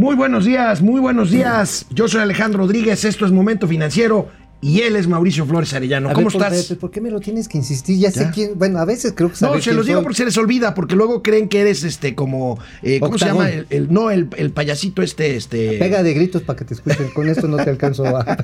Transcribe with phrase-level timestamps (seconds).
[0.00, 1.84] Muy buenos días, muy buenos días.
[1.90, 4.28] Yo soy Alejandro Rodríguez, esto es Momento Financiero
[4.62, 6.08] y él es Mauricio Flores Arellano.
[6.08, 6.64] A ¿Cómo ver, estás?
[6.68, 7.98] ¿por, por qué me lo tienes que insistir?
[7.98, 8.58] Ya, sé quién.
[8.58, 11.22] Bueno, a veces creo que No, se los digo porque se les olvida, porque luego
[11.22, 13.50] creen que eres este como eh, ¿cómo se llama?
[13.50, 15.76] El, el- no, el, el payasito este, este.
[15.78, 17.10] Pega de gritos para que te escuchen.
[17.10, 18.24] Con esto no te alcanzo a.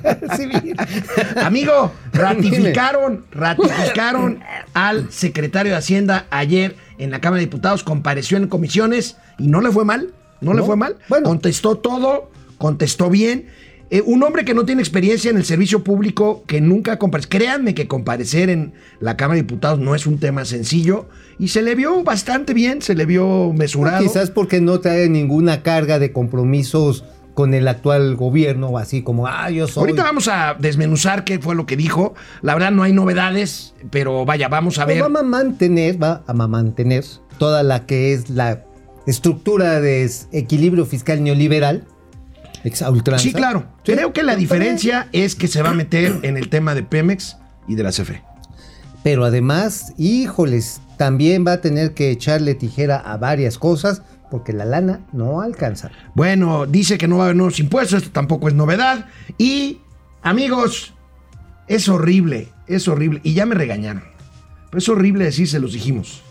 [1.43, 4.41] Amigo, ratificaron, ratificaron
[4.75, 9.63] al secretario de Hacienda ayer en la Cámara de Diputados, compareció en comisiones y no
[9.63, 10.97] le fue mal, no, le fue mal.
[11.09, 11.29] Bueno.
[11.29, 13.47] Contestó todo, contestó bien.
[13.89, 17.31] Eh, un hombre que no tiene experiencia en el servicio público, que nunca compareció.
[17.31, 21.07] Créanme que comparecer en la Cámara de Diputados no es un tema sencillo
[21.39, 24.03] y se le vio bastante bien, se le vio mesurado.
[24.03, 29.51] Quizás porque no trae ninguna carga de compromisos con el actual gobierno, así como, ah,
[29.51, 29.83] yo soy.
[29.83, 32.15] Ahorita vamos a desmenuzar qué fue lo que dijo.
[32.43, 35.03] La verdad no hay novedades, pero vaya, vamos a ver.
[35.03, 37.05] Va a mantener, va a mantener
[37.39, 38.65] toda la que es la
[39.07, 41.87] estructura de equilibrio fiscal neoliberal.
[42.65, 43.23] Ex a ultranza.
[43.23, 43.67] Sí, claro.
[43.85, 43.93] Sí.
[43.93, 47.37] Creo que la diferencia es que se va a meter en el tema de Pemex
[47.69, 48.23] y de la CFE.
[49.05, 54.65] Pero además, híjoles, también va a tener que echarle tijera a varias cosas porque la
[54.65, 55.91] lana no alcanza.
[56.15, 59.07] Bueno, dice que no va a haber nuevos impuestos, esto tampoco es novedad.
[59.39, 59.81] Y,
[60.23, 60.95] amigos,
[61.69, 63.21] es horrible, es horrible.
[63.23, 64.03] Y ya me regañaron.
[64.71, 66.23] Pero es horrible decir, se los dijimos.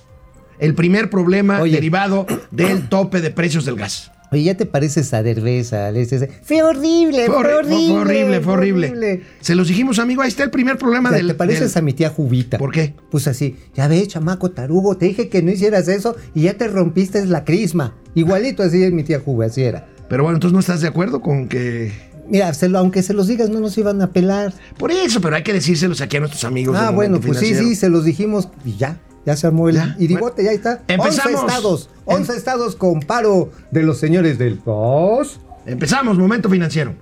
[0.59, 1.73] El primer problema Oye.
[1.73, 4.11] derivado del tope de precios del gas.
[4.31, 7.87] Oye, ya te pareces a Derbeza, al ese- ese- Fue horrible, Fue, fue, horri- horrible.
[7.87, 9.21] fue horrible, fue horrible.
[9.39, 11.27] Se los dijimos, amigo, ahí está el primer problema O sea, del...
[11.27, 12.57] te pareces del- a mi tía Jubita.
[12.57, 12.95] ¿Por qué?
[13.11, 16.67] Pues así, ya ves, chamaco tarugo, te dije que no hicieras eso y ya te
[16.67, 17.93] rompiste la crisma.
[18.15, 19.87] Igualito así es mi tía Juba, así era.
[20.09, 21.91] Pero bueno, entonces no estás de acuerdo con que...
[22.27, 24.53] Mira, se lo- aunque se los digas, no nos iban a pelar.
[24.79, 26.75] Por eso, pero hay que decírselos aquí a nuestros amigos.
[26.77, 28.97] Ah, bueno, pues sí, sí, se los dijimos y ya.
[29.25, 30.81] Ya se armó el Ya, irigote, ya está.
[30.87, 31.41] Empezamos.
[31.41, 35.39] 11 estados, 11 estados con paro de los señores del COS.
[35.65, 36.93] Empezamos, Momento Financiero.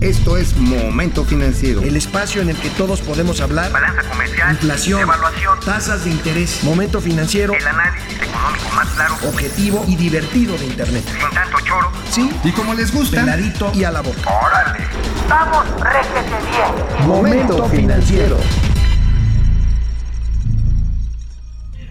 [0.00, 1.80] Esto es Momento Financiero.
[1.80, 3.72] El espacio en el que todos podemos hablar.
[3.72, 9.84] balanza comercial, Inflación, evaluación, tasas de interés, momento financiero, el análisis económico más claro, objetivo
[9.88, 11.02] y divertido de Internet.
[11.06, 11.90] sin tanto choro.
[12.10, 14.20] Sí, Y como les gusta, peladito y a la boca.
[14.44, 14.84] ¡Órale!
[15.30, 17.08] ¡Vamos, réjete bien!
[17.08, 18.36] Momento financiero.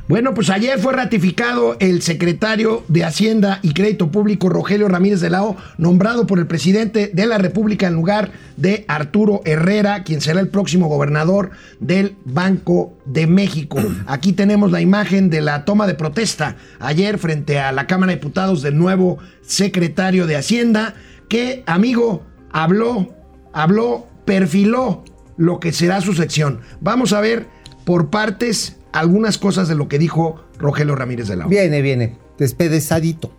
[0.08, 5.32] Bueno, pues ayer fue ratificado el secretario de Hacienda y Crédito Público, Rogelio Ramírez de
[5.32, 10.22] la O, nombrado por el presidente de la República en lugar de Arturo Herrera, quien
[10.22, 11.50] será el próximo gobernador
[11.80, 13.80] del Banco de México.
[14.06, 18.18] Aquí tenemos la imagen de la toma de protesta ayer frente a la Cámara de
[18.18, 20.94] Diputados del nuevo secretario de Hacienda,
[21.30, 23.16] que, amigo, habló,
[23.54, 25.04] habló, perfiló
[25.36, 26.62] lo que será su sección.
[26.80, 27.48] Vamos a ver
[27.86, 31.50] por partes algunas cosas de lo que dijo Rogelio Ramírez de la O.
[31.50, 33.32] Viene, viene, despedezadito.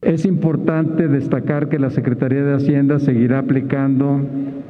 [0.00, 4.20] Es importante destacar que la Secretaría de Hacienda seguirá aplicando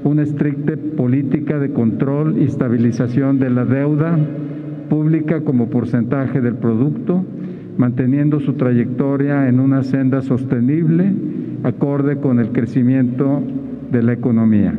[0.04, 4.18] una estricta política de control y estabilización de la deuda
[4.88, 7.24] pública como porcentaje del producto,
[7.76, 11.12] manteniendo su trayectoria en una senda sostenible
[11.64, 13.42] acorde con el crecimiento
[13.90, 14.78] de la economía.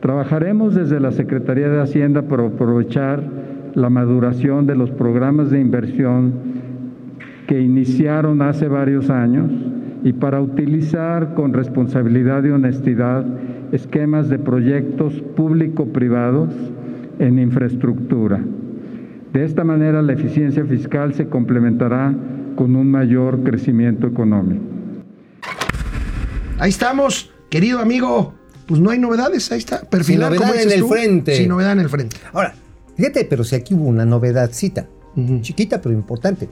[0.00, 3.45] Trabajaremos desde la Secretaría de Hacienda para aprovechar
[3.76, 6.32] la maduración de los programas de inversión
[7.46, 9.50] que iniciaron hace varios años
[10.02, 13.26] y para utilizar con responsabilidad y honestidad
[13.72, 16.48] esquemas de proyectos público-privados
[17.18, 18.42] en infraestructura.
[19.34, 22.14] De esta manera la eficiencia fiscal se complementará
[22.56, 24.64] con un mayor crecimiento económico.
[26.58, 28.32] Ahí estamos, querido amigo.
[28.64, 29.82] Pues no hay novedades, ahí está.
[29.82, 31.36] Perfilar, Sin como en el tú, frente.
[31.36, 32.16] Sin novedad en el frente.
[32.32, 32.54] Ahora,
[32.96, 34.88] fíjate, pero si aquí hubo una novedadcita,
[35.40, 36.48] chiquita pero importante.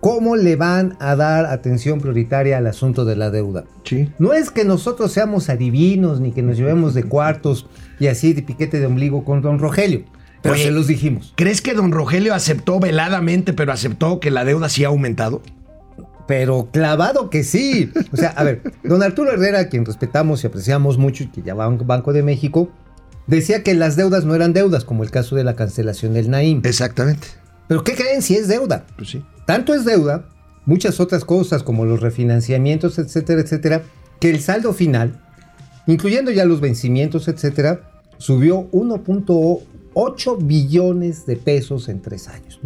[0.00, 3.64] ¿Cómo le van a dar atención prioritaria al asunto de la deuda?
[3.84, 4.10] Sí.
[4.18, 7.66] No es que nosotros seamos adivinos ni que nos llevemos de cuartos
[7.98, 10.04] y así de piquete de ombligo con don Rogelio,
[10.42, 11.32] pero Oye, se los dijimos.
[11.36, 15.40] ¿Crees que don Rogelio aceptó veladamente, pero aceptó que la deuda sí ha aumentado?
[16.26, 17.90] Pero clavado que sí.
[18.12, 21.40] O sea, a ver, don Arturo Herrera, a quien respetamos y apreciamos mucho y que
[21.40, 22.68] ya va a un Banco de México,
[23.26, 26.60] decía que las deudas no eran deudas, como el caso de la cancelación del Naim.
[26.64, 27.26] Exactamente.
[27.68, 28.84] Pero ¿qué creen si es deuda?
[28.96, 29.24] Pues sí.
[29.46, 30.26] Tanto es deuda,
[30.66, 33.82] muchas otras cosas como los refinanciamientos, etcétera, etcétera,
[34.20, 35.20] que el saldo final,
[35.86, 37.80] incluyendo ya los vencimientos, etcétera,
[38.18, 42.60] subió 1.8 billones de pesos en tres años.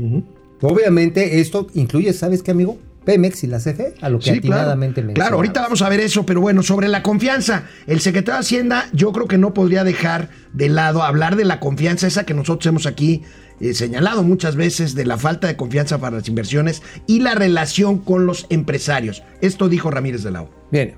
[0.60, 2.78] Obviamente esto incluye, ¿sabes qué, amigo?
[3.08, 4.60] Pemex y la CFE, a lo que Sí, claro.
[4.60, 8.40] atinadamente Claro, ahorita vamos a ver eso, pero bueno, sobre la confianza, el secretario de
[8.40, 12.34] Hacienda yo creo que no podría dejar de lado hablar de la confianza esa que
[12.34, 13.22] nosotros hemos aquí
[13.60, 17.96] eh, señalado muchas veces de la falta de confianza para las inversiones y la relación
[17.96, 19.22] con los empresarios.
[19.40, 20.50] Esto dijo Ramírez de la O.
[20.70, 20.96] Bien,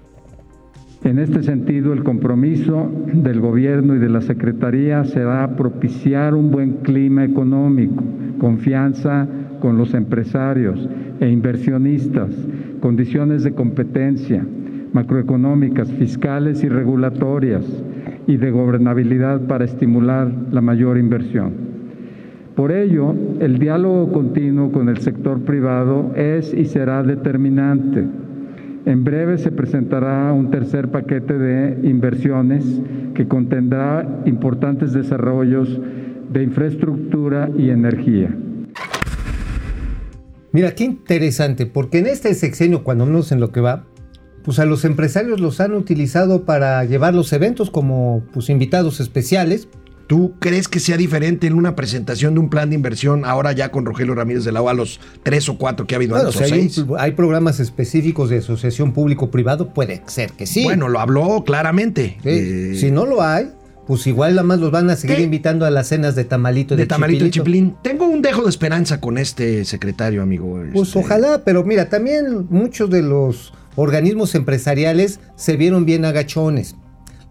[1.02, 6.73] En este sentido, el compromiso del gobierno y de la Secretaría será propiciar un buen
[6.82, 8.05] clima económico,
[8.38, 9.26] confianza
[9.61, 10.88] con los empresarios
[11.20, 12.31] e inversionistas,
[12.81, 14.44] condiciones de competencia
[14.93, 17.64] macroeconómicas, fiscales y regulatorias
[18.26, 21.53] y de gobernabilidad para estimular la mayor inversión.
[22.55, 28.05] Por ello, el diálogo continuo con el sector privado es y será determinante.
[28.87, 32.65] En breve se presentará un tercer paquete de inversiones
[33.15, 35.79] que contendrá importantes desarrollos
[36.31, 38.35] de infraestructura y energía.
[40.53, 43.85] Mira, qué interesante, porque en este sexenio, cuando menos en lo que va,
[44.43, 49.69] pues a los empresarios los han utilizado para llevar los eventos como pues invitados especiales.
[50.11, 53.71] ¿Tú crees que sea diferente en una presentación de un plan de inversión ahora ya
[53.71, 56.31] con Rogelio Ramírez de la O a los tres o cuatro que ha habido Bueno,
[56.31, 56.41] antes?
[56.41, 56.85] o hay, seis?
[56.99, 60.65] hay programas específicos de asociación público-privado, puede ser que sí.
[60.65, 62.19] Bueno, lo habló claramente.
[62.25, 62.29] Sí.
[62.29, 63.53] Eh, si no lo hay,
[63.87, 65.23] pues igual nada más los van a seguir ¿Qué?
[65.23, 67.31] invitando a las cenas de tamalito y de, de Tamarito y.
[67.31, 67.77] Chiplín.
[67.81, 70.61] Tengo un dejo de esperanza con este secretario, amigo.
[70.73, 76.75] Pues Este, ojalá, pero mira, también muchos de los organismos empresariales se vieron bien agachones.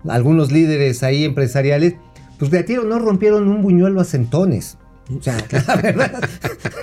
[0.08, 1.96] Algunos líderes ahí empresariales,
[2.40, 4.78] pues de a tiro no rompieron un buñuelo a centones.
[5.16, 5.38] O sea,
[5.68, 6.30] la verdad.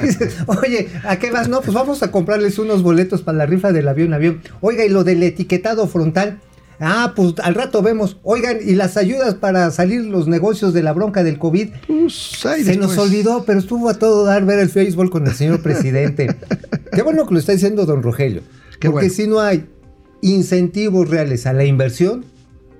[0.02, 1.48] Dices, Oye, ¿a qué vas?
[1.48, 4.42] No, pues vamos a comprarles unos boletos para la rifa del avión avión.
[4.60, 6.40] Oiga, y lo del etiquetado frontal.
[6.78, 8.18] Ah, pues al rato vemos.
[8.22, 11.68] Oigan, y las ayudas para salir los negocios de la bronca del COVID.
[11.86, 12.78] pues, Se después.
[12.78, 16.36] nos olvidó, pero estuvo a todo dar ver el Facebook con el señor presidente.
[16.92, 18.42] Qué bueno que lo está diciendo don Rogelio.
[18.78, 19.14] Qué porque bueno.
[19.14, 19.64] si no hay
[20.20, 22.24] incentivos reales a la inversión,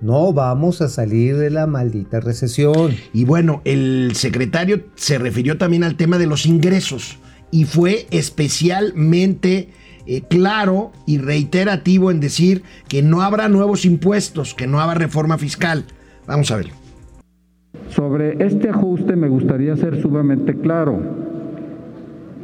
[0.00, 2.92] no vamos a salir de la maldita recesión.
[3.12, 7.18] Y bueno, el secretario se refirió también al tema de los ingresos
[7.50, 9.70] y fue especialmente
[10.06, 15.38] eh, claro y reiterativo en decir que no habrá nuevos impuestos, que no habrá reforma
[15.38, 15.84] fiscal.
[16.26, 16.74] Vamos a verlo.
[17.88, 21.00] Sobre este ajuste me gustaría ser sumamente claro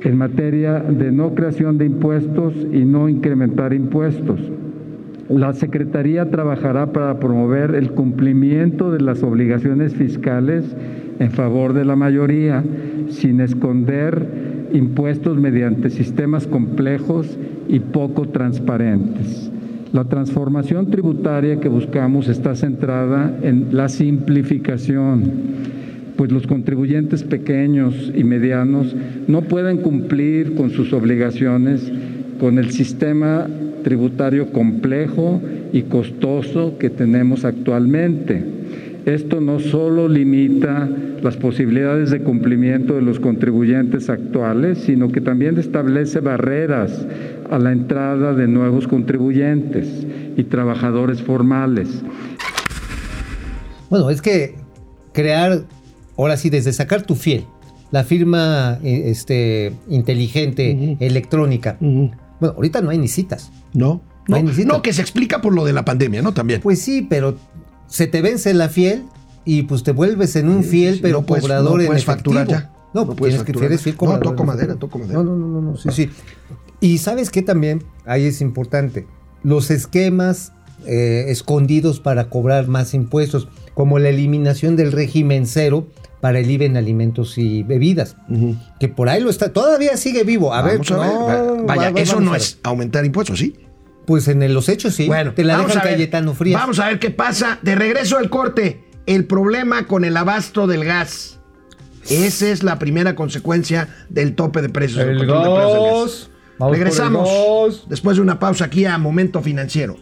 [0.05, 4.41] en materia de no creación de impuestos y no incrementar impuestos.
[5.33, 10.65] La Secretaría trabajará para promover el cumplimiento de las obligaciones fiscales
[11.19, 12.63] en favor de la mayoría,
[13.09, 19.51] sin esconder impuestos mediante sistemas complejos y poco transparentes.
[19.95, 25.23] La transformación tributaria que buscamos está centrada en la simplificación,
[26.19, 28.95] pues los contribuyentes pequeños y medianos
[29.29, 31.91] no pueden cumplir con sus obligaciones
[32.39, 33.47] con el sistema
[33.83, 35.41] tributario complejo
[35.73, 38.43] y costoso que tenemos actualmente.
[39.05, 40.89] Esto no solo limita
[41.23, 47.07] las posibilidades de cumplimiento de los contribuyentes actuales, sino que también establece barreras
[47.51, 50.07] a la entrada de nuevos contribuyentes
[50.37, 52.03] y trabajadores formales.
[53.91, 54.55] Bueno, es que
[55.13, 55.63] crear,
[56.17, 57.45] ahora sí, desde sacar tu fiel,
[57.91, 61.77] la firma eh, este, inteligente, electrónica.
[62.43, 63.51] Bueno, ahorita no hay ni citas.
[63.73, 64.69] No, No no, hay ni cita.
[64.69, 66.35] no, que se explica por lo de la pandemia, ¿no?
[66.35, 66.61] También.
[66.61, 67.37] Pues sí, pero
[67.87, 69.05] se te vence la fiel
[69.45, 72.13] y pues te vuelves en un fiel, sí, pero no puedes- cobrador no en efectivo.
[72.13, 72.73] facturar ya.
[72.95, 74.23] No, No puedes tienes que eres fiel No, cobrador.
[74.25, 75.15] toco en madera, toco madera.
[75.19, 76.11] No, no, no, no, no, sí, sí.
[76.81, 79.07] Y sabes qué también, ahí es importante,
[79.45, 80.53] los esquemas
[80.87, 85.87] eh, escondidos para cobrar más impuestos, como la eliminación del régimen cero
[86.23, 88.17] para el IVA en alimentos y bebidas,
[88.81, 90.55] que por ahí lo está, todavía sigue vivo.
[90.55, 91.63] A Vamos ver, a ver.
[91.67, 93.57] Vaya, va- va- eso no es aumentar impuestos, ¿sí?
[94.07, 95.83] Pues en los hechos sí, Bueno, te la dejan.
[95.83, 96.61] Cayetano Frías.
[96.61, 97.59] Vamos a ver qué pasa.
[97.63, 101.41] De regreso al corte, el problema con el abasto del gas.
[102.09, 105.01] Esa es la primera consecuencia del tope de precios.
[105.01, 105.63] El de precios del gas.
[105.63, 109.97] Vamos por el Regresamos después de una pausa aquí a Momento Financiero.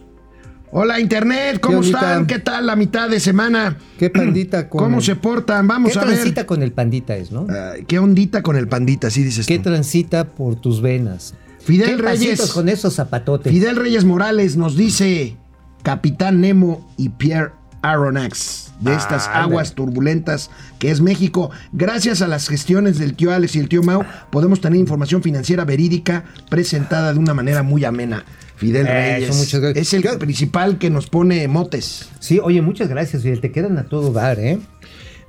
[0.73, 2.25] Hola Internet, ¿cómo ¿Qué están?
[2.27, 3.77] ¿Qué tal la mitad de semana?
[3.99, 5.67] ¿Qué pandita con ¿Cómo el- se portan?
[5.67, 6.13] Vamos ¿Qué a ver.
[6.13, 7.45] transita con el pandita es, no?
[7.87, 9.07] ¿Qué ondita con el pandita?
[9.07, 9.63] Así dices ¿Qué tú.
[9.65, 11.33] transita por tus venas?
[11.59, 12.51] Fidel ¿Qué Reyes.
[12.51, 13.51] con esos zapatotes?
[13.51, 15.35] Fidel Reyes Morales nos dice
[15.83, 17.51] Capitán Nemo y Pierre
[17.81, 20.49] Aronnax de estas Ah, aguas turbulentas
[20.79, 21.51] que es México.
[21.73, 25.65] Gracias a las gestiones del tío Alex y el tío Mau, podemos tener información financiera
[25.65, 28.23] verídica presentada de una manera muy amena.
[28.61, 29.87] Fidel Eso, Reyes muchas gracias.
[29.87, 32.09] es el principal que nos pone motes.
[32.19, 33.41] Sí, oye, muchas gracias, Fidel.
[33.41, 34.59] Te quedan a todo dar, ¿eh?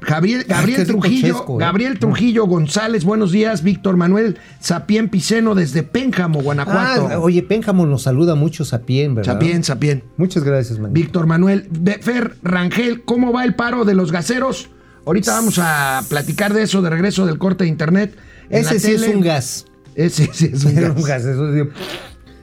[0.06, 0.44] Gabriel,
[0.86, 1.54] Trujillo, ¿eh?
[1.58, 3.62] Gabriel Trujillo González, buenos días.
[3.62, 7.08] Víctor Manuel Sapien Piceno desde Pénjamo, Guanajuato.
[7.10, 9.32] Ah, oye, Pénjamo nos saluda mucho Sapien, ¿verdad?
[9.32, 10.04] Sapien, Sapien.
[10.18, 10.92] Muchas gracias, man.
[10.92, 11.70] Víctor Manuel,
[12.02, 14.68] Fer Rangel, ¿cómo va el paro de los gaseros?
[15.06, 18.14] Ahorita vamos a platicar de eso de regreso del corte de internet.
[18.50, 19.64] Ese sí es un gas.
[19.94, 20.92] Ese sí es un gas.
[20.96, 21.60] un gas, eso sí.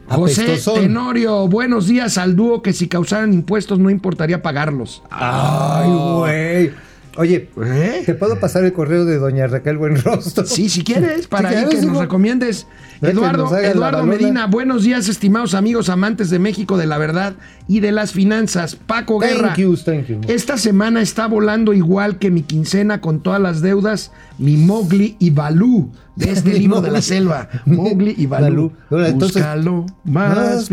[0.09, 0.57] José.
[0.73, 5.03] Tenorio, buenos días al dúo que si causaran impuestos no importaría pagarlos.
[5.09, 6.88] Ay, güey.
[7.19, 8.03] Oye, ¿Eh?
[8.05, 10.45] ¿te puedo pasar el correo de doña Raquel Buenrostro?
[10.45, 12.01] Sí, si quieres, para quieres, que nos hijo.
[12.01, 12.65] recomiendes.
[13.01, 14.05] Eduardo, Eduardo.
[14.05, 17.33] Medina, buenos días, estimados amigos amantes de México, de la verdad
[17.67, 18.77] y de las finanzas.
[18.77, 19.55] Paco Thank Guerra.
[19.57, 20.21] you, thank you.
[20.29, 25.31] Esta semana está volando igual que mi quincena con todas las deudas, mi Mowgli y
[25.31, 27.49] Balú de este libro de la selva.
[27.65, 28.45] Mowgli y Balú.
[28.45, 28.71] Balú.
[28.91, 30.71] Ahora, entonces, Búscalo más,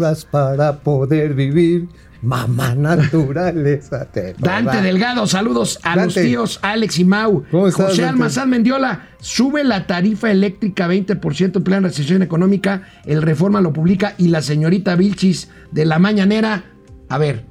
[0.00, 1.88] Más para poder vivir.
[2.24, 4.06] Mamá naturaleza.
[4.06, 4.80] te Dante.
[4.80, 7.44] Delgado, saludos a los tíos Alex y Mau.
[7.50, 8.14] ¿Cómo estás, José Dante?
[8.14, 12.82] Almazán Mendiola, sube la tarifa eléctrica 20% en plena recesión económica.
[13.04, 16.64] El Reforma lo publica y la señorita Vilchis de la mañanera.
[17.10, 17.44] A ver,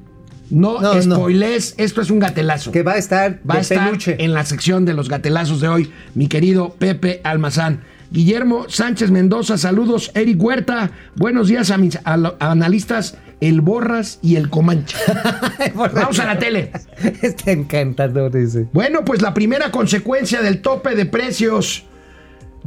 [0.50, 1.02] no, No, no.
[1.02, 2.72] spoilés, esto es un gatelazo.
[2.72, 4.16] Que va a estar Va a estar peluche.
[4.24, 7.82] en la sección de los gatelazos de hoy, mi querido Pepe Almazán.
[8.14, 10.12] Guillermo Sánchez Mendoza, saludos.
[10.14, 14.96] Eric Huerta, buenos días a mis a lo- a analistas El Borras y El Comanche.
[15.76, 16.72] Vamos a la tele.
[17.24, 18.68] Está encantador ese.
[18.72, 21.86] Bueno, pues la primera consecuencia del tope de precios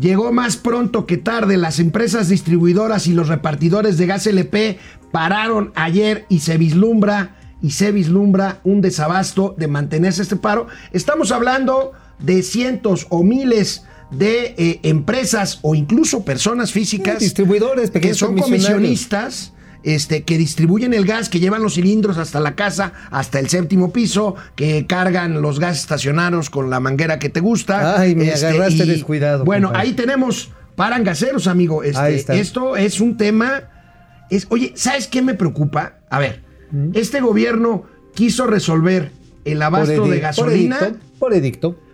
[0.01, 1.57] llegó más pronto que tarde.
[1.57, 4.79] Las empresas distribuidoras y los repartidores de gas LP
[5.13, 10.67] pararon ayer y se vislumbra y se vislumbra un desabasto de mantenerse este paro.
[10.93, 18.15] Estamos hablando de cientos o miles de eh, empresas o incluso personas físicas Distribuidores, que
[18.15, 19.53] son comisionistas
[19.87, 23.93] este, que distribuyen el gas, que llevan los cilindros hasta la casa, hasta el séptimo
[23.93, 27.93] piso, que cargan los gases estacionarios con la manguera que te gusta.
[27.93, 29.89] Este, Ay, me agarraste descuidado, Bueno, compadre.
[29.89, 31.85] ahí tenemos parangaceros, amigo.
[31.85, 32.35] Este, Ahí está.
[32.35, 33.63] Esto es un tema.
[34.29, 35.99] Es, oye, ¿sabes qué me preocupa?
[36.11, 36.43] A ver,
[36.95, 37.85] este gobierno
[38.15, 39.13] quiso resolver
[39.45, 41.19] el abasto de gasolina Por edicto.
[41.21, 41.86] Por edicto.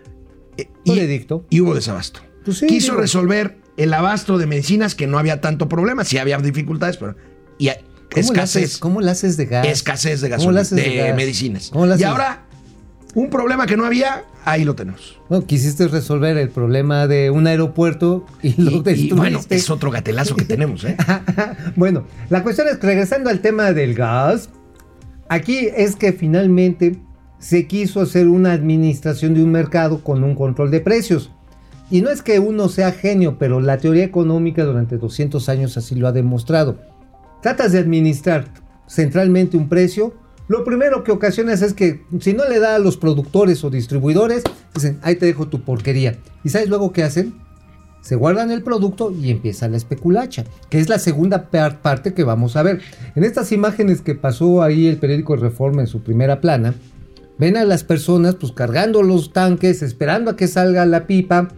[0.57, 1.45] Eh, y, edicto.
[1.49, 2.21] y hubo desabasto.
[2.45, 3.01] Pues sí, quiso digo.
[3.01, 7.15] resolver el abasto de medicinas, que no había tanto problema, sí había dificultades, pero.
[7.57, 7.77] Y hay-
[8.13, 8.77] ¿Cómo le haces, escasez.
[8.79, 9.65] ¿Cómo le haces de gas?
[9.67, 11.15] Escasez de ¿Cómo gasolina, haces de, gas?
[11.15, 11.69] medicinas.
[11.71, 12.05] ¿Cómo le Y haces?
[12.05, 12.45] ahora,
[13.15, 15.19] un problema que no había, ahí lo tenemos.
[15.29, 19.15] Bueno, quisiste resolver el problema de un aeropuerto y Y, lo y, destruiste.
[19.15, 20.95] bueno, es otro gatelazo que tenemos, ¿eh?
[21.75, 24.49] bueno, la cuestión es que regresando al tema del gas,
[25.29, 26.99] aquí es que finalmente
[27.43, 31.29] se quiso hacer una administración de un mercado con un control de precios.
[31.91, 35.95] Y no es que uno sea genio, pero la teoría económica durante 200 años así
[35.95, 36.79] lo ha demostrado.
[37.41, 38.45] Tratas de administrar
[38.87, 40.13] centralmente un precio,
[40.47, 44.43] lo primero que ocasionas es que si no le da a los productores o distribuidores,
[44.73, 46.15] dicen, ahí te dejo tu porquería.
[46.45, 47.33] ¿Y sabes luego qué hacen?
[48.01, 52.25] se guardan el producto y empieza la especulacha, que es la segunda par- parte que
[52.25, 52.81] vamos a ver.
[53.15, 56.73] En estas imágenes que pasó ahí el periódico Reforma en su primera plana,
[57.37, 61.49] ven a las personas pues cargando los tanques, esperando a que salga la pipa,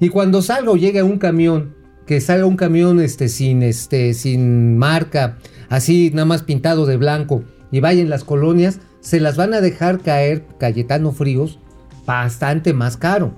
[0.00, 1.74] y cuando salga o llegue un camión,
[2.06, 7.42] que salga un camión este, sin, este, sin marca, así nada más pintado de blanco,
[7.70, 11.58] y vaya en las colonias, se las van a dejar caer, Cayetano Fríos,
[12.06, 13.34] bastante más caro.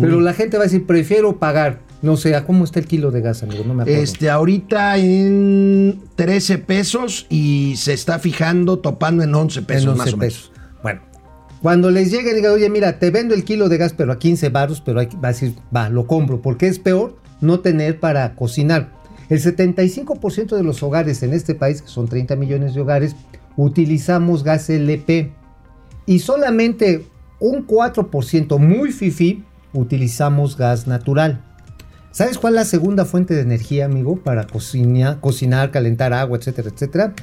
[0.00, 1.80] Pero la gente va a decir, prefiero pagar.
[2.00, 3.62] No sé, ¿a cómo está el kilo de gas, amigo?
[3.64, 4.02] No me acuerdo.
[4.02, 9.98] Este, ahorita en 13 pesos y se está fijando, topando en 11 pesos en 11
[9.98, 10.34] más o menos.
[10.34, 10.52] pesos.
[10.54, 10.61] Bueno,
[11.62, 14.48] cuando les llegue, diga, oye, mira, te vendo el kilo de gas, pero a 15
[14.48, 18.34] baros, pero hay, va a decir, va, lo compro, porque es peor no tener para
[18.34, 18.90] cocinar.
[19.28, 23.14] El 75% de los hogares en este país, que son 30 millones de hogares,
[23.56, 25.32] utilizamos gas LP.
[26.04, 27.06] Y solamente
[27.38, 31.44] un 4%, muy fifi, utilizamos gas natural.
[32.10, 36.70] ¿Sabes cuál es la segunda fuente de energía, amigo, para cocinar, cocinar, calentar agua, etcétera,
[36.74, 37.14] etcétera?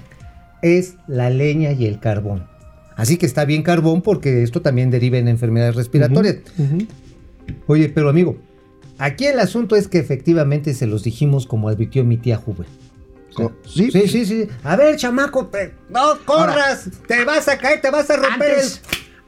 [0.61, 2.58] Es la leña y el carbón.
[2.99, 6.39] Así que está bien carbón porque esto también deriva en enfermedades respiratorias.
[7.65, 8.35] Oye, pero amigo,
[8.97, 12.65] aquí el asunto es que efectivamente se los dijimos como advirtió mi tía Juve.
[13.65, 13.89] ¿Sí?
[13.89, 14.47] Sí, sí, sí.
[14.63, 15.49] A ver, chamaco,
[15.89, 18.57] no corras, te vas a caer, te vas a romper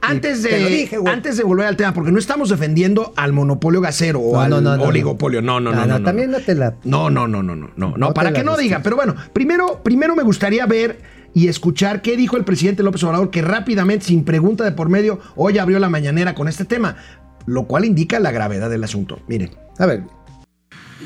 [0.01, 0.51] Antes, el...
[0.51, 4.38] de, dije, antes de volver al tema, porque no estamos defendiendo al monopolio gasero o
[4.38, 5.42] al no, oligopolio.
[5.42, 5.86] No, no, no.
[5.86, 6.75] no, no, También no te la...
[6.84, 8.82] No, no, no, no, no, no, para que no diga.
[8.84, 11.00] Pero bueno, primero, primero me gustaría ver
[11.34, 15.20] y escuchar qué dijo el presidente López Obrador, que rápidamente, sin pregunta de por medio,
[15.36, 16.98] hoy abrió la mañanera con este tema,
[17.46, 19.20] lo cual indica la gravedad del asunto.
[19.28, 19.52] Miren.
[19.78, 20.04] A ver,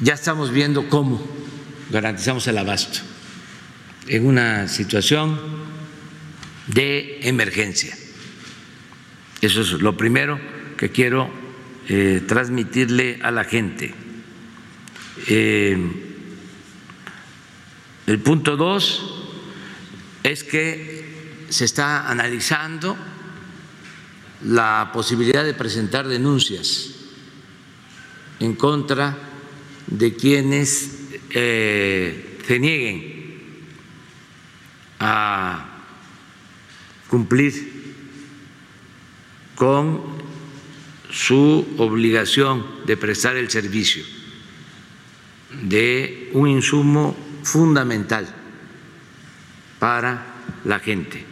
[0.02, 1.22] ya estamos viendo cómo
[1.92, 3.00] garantizamos el abasto
[4.08, 5.40] en una situación
[6.68, 7.96] de emergencia.
[9.42, 10.40] Eso es lo primero
[10.78, 11.30] que quiero
[11.88, 13.94] eh, transmitirle a la gente.
[15.28, 15.78] Eh,
[18.08, 19.15] el punto dos
[20.32, 22.98] es que se está analizando
[24.44, 26.96] la posibilidad de presentar denuncias
[28.40, 29.18] en contra
[29.86, 33.40] de quienes eh, se nieguen
[35.00, 35.84] a
[37.08, 37.94] cumplir
[39.54, 40.02] con
[41.12, 44.04] su obligación de prestar el servicio
[45.62, 48.35] de un insumo fundamental
[49.86, 50.26] para
[50.64, 51.24] la gente.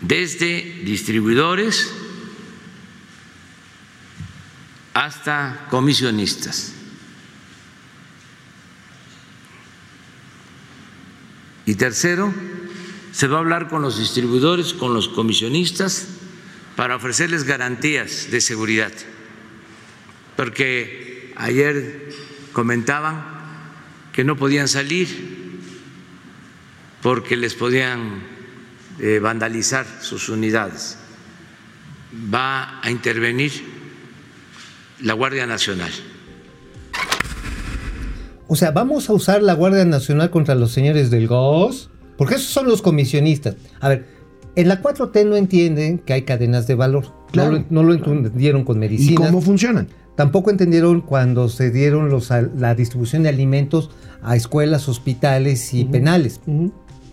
[0.00, 1.92] Desde distribuidores
[4.94, 6.72] hasta comisionistas.
[11.66, 12.32] Y tercero,
[13.12, 16.06] se va a hablar con los distribuidores, con los comisionistas,
[16.76, 18.92] para ofrecerles garantías de seguridad.
[20.34, 22.08] Porque ayer
[22.54, 23.33] comentaban
[24.14, 25.08] que no podían salir
[27.02, 28.22] porque les podían
[29.00, 30.96] eh, vandalizar sus unidades.
[32.32, 33.52] Va a intervenir
[35.00, 35.90] la Guardia Nacional.
[38.46, 42.50] O sea, vamos a usar la Guardia Nacional contra los señores del GOS, porque esos
[42.50, 43.56] son los comisionistas.
[43.80, 44.06] A ver,
[44.54, 47.12] en la 4T no entienden que hay cadenas de valor.
[47.34, 49.30] Claro, no, lo, no lo entendieron con ¿Y medicinas.
[49.30, 49.88] cómo funcionan?
[50.16, 53.90] Tampoco entendieron cuando se dieron los, la distribución de alimentos
[54.22, 56.40] a escuelas, hospitales y penales.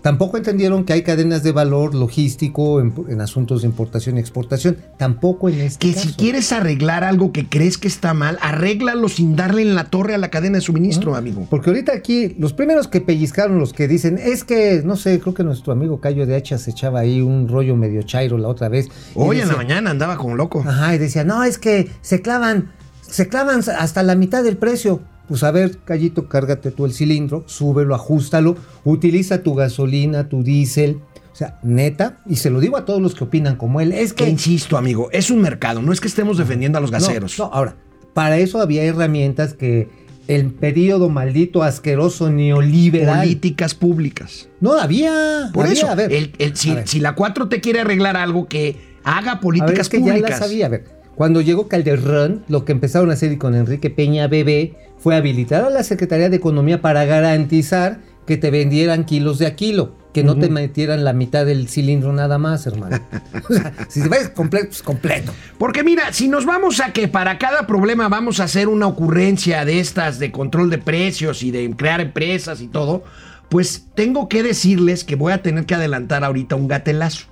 [0.01, 4.77] Tampoco entendieron que hay cadenas de valor logístico en, en asuntos de importación y exportación.
[4.97, 6.07] Tampoco en este Que caso.
[6.07, 10.15] si quieres arreglar algo que crees que está mal, arréglalo sin darle en la torre
[10.15, 11.45] a la cadena de suministro, amigo.
[11.49, 15.33] Porque ahorita aquí, los primeros que pellizcaron, los que dicen, es que, no sé, creo
[15.33, 18.69] que nuestro amigo Cayo de Hacha se echaba ahí un rollo medio chairo la otra
[18.69, 18.87] vez.
[19.13, 20.63] Hoy en la mañana andaba como loco.
[20.65, 25.01] Ajá, y decía, no, es que se clavan, se clavan hasta la mitad del precio.
[25.31, 30.99] Pues a ver, Callito, cárgate tú el cilindro, súbelo, ajustalo, utiliza tu gasolina, tu diésel.
[31.31, 34.11] O sea, neta, y se lo digo a todos los que opinan como él, es
[34.11, 37.39] Que insisto, amigo, es un mercado, no es que estemos defendiendo a los gaseros.
[37.39, 37.77] No, ahora,
[38.13, 39.87] para eso había herramientas que
[40.27, 43.19] el periodo maldito, asqueroso, neoliberal...
[43.21, 44.49] Políticas públicas.
[44.59, 45.49] No, había.
[45.53, 46.11] Por había, eso, a ver.
[46.11, 46.87] el- el- si, A ver.
[46.89, 48.75] si la 4 te quiere arreglar algo, que
[49.05, 50.29] haga A ver, políticas es que públicas.
[50.29, 50.65] ya la sabía.
[50.65, 50.83] A ver,
[51.15, 55.69] cuando llegó Calderón, lo que empezaron a hacer con Enrique Peña Bebé fue habilitar a
[55.69, 60.37] la Secretaría de Economía para garantizar que te vendieran kilos de a kilo, que no
[60.37, 62.99] te metieran la mitad del cilindro nada más, hermano.
[63.49, 65.33] o sea, si ves completo, pues completo.
[65.57, 69.65] Porque mira, si nos vamos a que para cada problema vamos a hacer una ocurrencia
[69.65, 73.03] de estas de control de precios y de crear empresas y todo,
[73.49, 77.25] pues tengo que decirles que voy a tener que adelantar ahorita un gatelazo.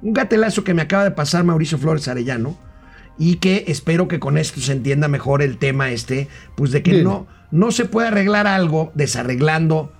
[0.00, 2.56] Un gatelazo que me acaba de pasar Mauricio Flores Arellano
[3.18, 6.92] y que espero que con esto se entienda mejor el tema este, pues de que
[6.92, 7.04] Bien.
[7.04, 9.92] no, no se puede arreglar algo desarreglando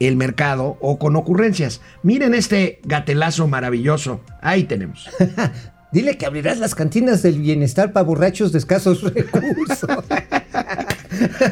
[0.00, 1.80] el mercado o con ocurrencias.
[2.02, 4.20] Miren este gatelazo maravilloso.
[4.40, 5.08] Ahí tenemos.
[5.92, 10.04] Dile que abrirás las cantinas del bienestar para borrachos de escasos recursos.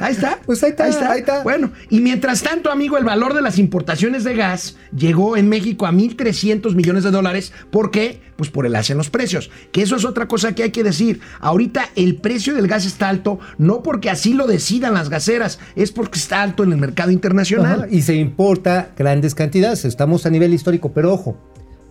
[0.00, 0.38] Ahí está.
[0.44, 1.42] Pues ahí está, ahí está.
[1.42, 5.86] Bueno, y mientras tanto, amigo, el valor de las importaciones de gas llegó en México
[5.86, 7.52] a 1.300 millones de dólares.
[7.70, 8.20] ¿Por qué?
[8.36, 9.50] Pues por el alza en los precios.
[9.72, 11.20] Que eso es otra cosa que hay que decir.
[11.40, 15.92] Ahorita el precio del gas está alto, no porque así lo decidan las gaseras, es
[15.92, 17.80] porque está alto en el mercado internacional.
[17.82, 19.84] Ajá, y se importa grandes cantidades.
[19.84, 21.36] Estamos a nivel histórico, pero ojo,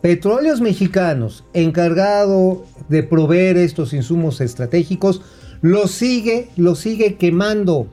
[0.05, 5.23] Petróleos Mexicanos, encargado de proveer estos insumos estratégicos,
[5.61, 7.87] lo sigue, lo sigue quemando.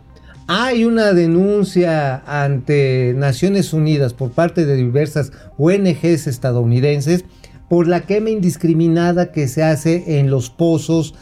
[0.48, 7.24] Hay una denuncia ante Naciones Unidas por parte de diversas ONGs estadounidenses
[7.68, 11.14] por la quema indiscriminada que se hace en los pozos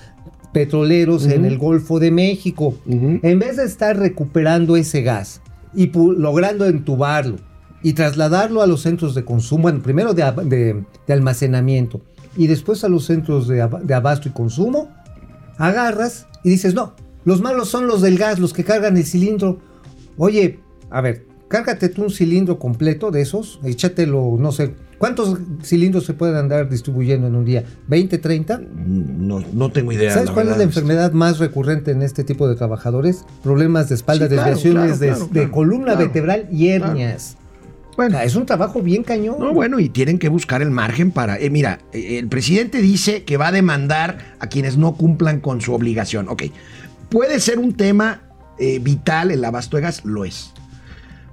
[0.53, 2.75] petroleros en el Golfo de México.
[2.89, 5.43] En vez de estar recuperando ese gas
[5.75, 7.37] y logrando entubarlo
[7.83, 12.01] y trasladarlo a los centros de consumo, bueno, primero de, ab- de- de almacenamiento
[12.37, 14.89] y después a los centros de, de abasto y consumo,
[15.61, 16.95] agarras y dices, no,
[17.25, 19.61] los malos son los del gas, los que cargan el cilindro.
[20.17, 20.59] Oye,
[20.91, 26.15] a ver, cárgate tú un cilindro completo de esos, échatelo, no sé, ¿cuántos cilindros se
[26.15, 27.65] pueden andar distribuyendo en un día?
[27.89, 28.61] ¿20, 30?
[28.75, 30.15] No, no tengo idea.
[30.15, 33.25] ¿Sabes cuál es la enfermedad más recurrente en este tipo de trabajadores?
[33.43, 37.37] Problemas de espalda, Sí, claro, desviaciones claro, de, claro, de columna claro, vertebral y hernias.
[38.01, 38.17] Bueno.
[38.17, 39.37] O sea, es un trabajo bien cañón.
[39.39, 41.39] No, bueno, y tienen que buscar el margen para...
[41.39, 45.61] eh, mira, eh, el presidente dice que va a demandar a quienes no cumplan con
[45.61, 46.27] su obligación.
[46.29, 46.45] Ok,
[47.11, 48.23] puede ser un tema
[48.59, 50.53] eh, vital el abasto de gas, lo es.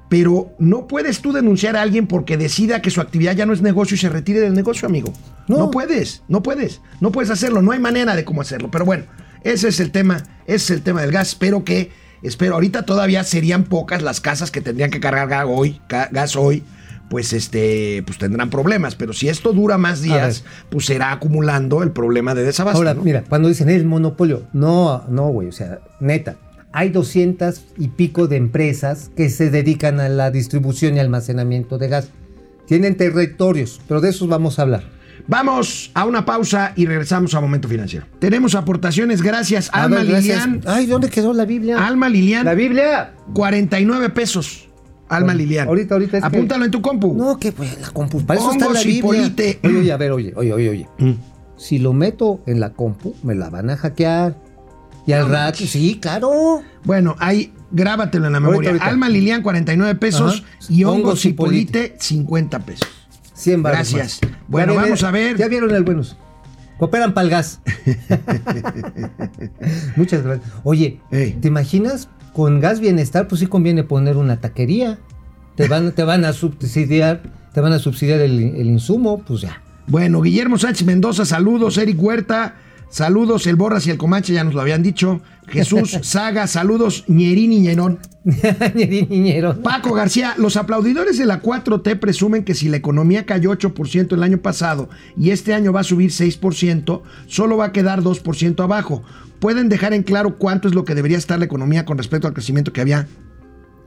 [0.10, 3.62] Pero no puedes tú denunciar a alguien porque decida que su actividad ya no es
[3.62, 5.14] negocio y se retire del negocio, amigo.
[5.48, 5.72] No, No.
[5.72, 8.70] puedes, no puedes, no puedes hacerlo, no hay manera de cómo hacerlo.
[8.72, 9.06] Pero bueno,
[9.44, 11.30] ese es el tema, ese es el tema del gas.
[11.30, 15.82] Espero que, espero, ahorita todavía serían pocas las casas que tendrían que cargar gas hoy,
[15.88, 16.64] gas hoy,
[17.10, 18.96] pues este, pues tendrán problemas.
[18.96, 22.78] Pero si esto dura más días, pues será acumulando el problema de desabasto.
[22.78, 23.04] Ahora, ¿no?
[23.04, 26.38] mira, cuando dicen el monopolio, no, no, güey, o sea, neta,
[26.72, 31.88] hay 200 y pico de empresas que se dedican a la distribución y almacenamiento de
[31.88, 32.10] gas.
[32.68, 34.97] Tienen territorios, pero de esos vamos a hablar.
[35.28, 38.06] Vamos a una pausa y regresamos a Momento Financiero.
[38.20, 40.46] Tenemos aportaciones gracias A Alma ver, gracias.
[40.48, 40.62] Lilian.
[40.66, 41.86] Ay, ¿dónde quedó la Biblia?
[41.86, 43.14] Alma Lilian, La Biblia.
[43.34, 44.70] 49 pesos.
[45.10, 45.68] Alma Ahorita, Lilian.
[45.68, 47.14] ahorita, ahorita es que- Apúntalo en tu compu.
[47.14, 48.26] No, que pues la compu.
[48.26, 49.04] Para eso está la Biblia.
[49.04, 50.88] Oye, oye, a ver, oye, oye, oye, oye.
[50.98, 51.14] Mm.
[51.58, 54.36] Si lo meto en la compu, me la van a hackear.
[55.06, 56.62] Y al rato, sí, claro.
[56.84, 58.70] Bueno, ahí grábatelo en la Ahorita, memoria.
[58.72, 58.86] ahorita.
[58.86, 60.44] Alma Lilian, 49 pesos.
[60.46, 60.58] Ajá.
[60.74, 62.88] Y Hongos hongos y polite, 50 pesos.
[63.38, 64.20] 100 baros Gracias.
[64.24, 64.32] más.
[64.48, 65.38] Bueno, Ya vamos a ver.
[65.38, 66.18] Ya vieron el buenos.
[66.78, 67.60] Cooperan para el gas.
[69.96, 70.50] Muchas gracias.
[70.64, 71.34] Oye, Ey.
[71.34, 72.10] ¿te imaginas?
[72.34, 75.00] Con gas bienestar, pues sí conviene poner una taquería.
[75.56, 77.24] Te van, te van a subsidiar,
[77.54, 79.64] te van a subsidiar el, el insumo, pues ya.
[79.88, 81.78] Bueno, Guillermo Sánchez Mendoza, saludos.
[81.80, 82.56] Eric Huerta,
[82.90, 83.48] saludos.
[83.48, 85.22] El Borras y el Comanche, ya nos lo habían dicho.
[85.48, 87.04] Jesús Saga, saludos.
[87.08, 88.00] Ñerín y Ñerón.
[89.64, 94.24] Paco García, los aplaudidores de la 4T presumen que si la economía cayó 8% el
[94.24, 99.04] año pasado y este año va a subir 6%, solo va a quedar 2% abajo.
[99.40, 102.34] ¿Pueden dejar en claro cuánto es lo que debería estar la economía con respecto al
[102.34, 103.08] crecimiento que había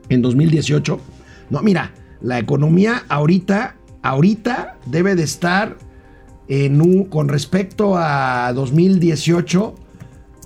[0.09, 0.99] en 2018?
[1.49, 5.77] No, mira, la economía ahorita, ahorita debe de estar
[6.51, 9.73] en un, con respecto a 2018,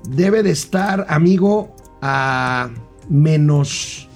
[0.09, 2.69] debe de estar, amigo, a
[3.09, 4.07] menos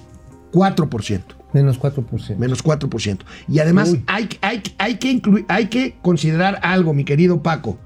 [0.52, 1.20] 4%.
[1.52, 2.36] Menos 4%.
[2.36, 3.18] Menos 4%.
[3.48, 7.76] Y además hay, hay, hay, que incluir, hay que considerar algo, mi querido Paco.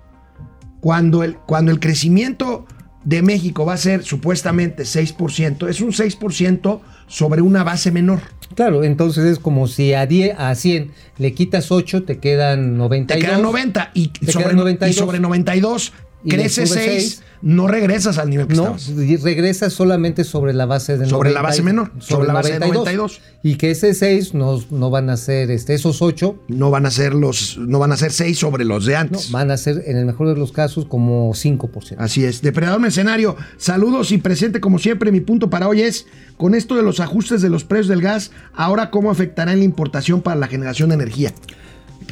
[0.80, 2.66] Cuando el, cuando el crecimiento
[3.04, 8.20] de México va a ser supuestamente 6%, es un 6% sobre una base menor.
[8.54, 13.20] Claro, entonces es como si a, 10, a 100 le quitas 8, te quedan 92.
[13.20, 14.90] Te quedan 90 y, Te sobre, quedan 92.
[14.90, 15.92] y sobre 92
[16.24, 17.22] Y le crece subes 6, seis.
[17.42, 19.22] no regresas al nivel que No, estabas.
[19.22, 23.20] regresas solamente sobre la base de Sobre la base menor, sobre la base de 92.
[23.42, 26.90] Y que ese 6 no, no van a ser, este, esos 8 No van a
[26.90, 29.30] ser los, no van a ser 6 sobre los de no, antes.
[29.30, 31.96] van a ser, en el mejor de los casos, como 5%.
[31.98, 32.40] Así es.
[32.40, 35.12] Depredador Mercenario, saludos y presente como siempre.
[35.12, 36.06] Mi punto para hoy es,
[36.38, 39.64] con esto de los ajustes de los precios del gas, ahora cómo afectará en la
[39.66, 41.34] importación para la generación de energía.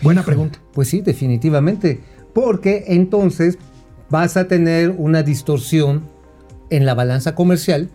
[0.03, 0.59] Buena pregunta.
[0.75, 2.01] Pues sí, definitivamente.
[2.35, 3.59] Porque entonces
[4.13, 6.03] vas a tener una distorsión
[6.71, 7.89] en la balanza comercial.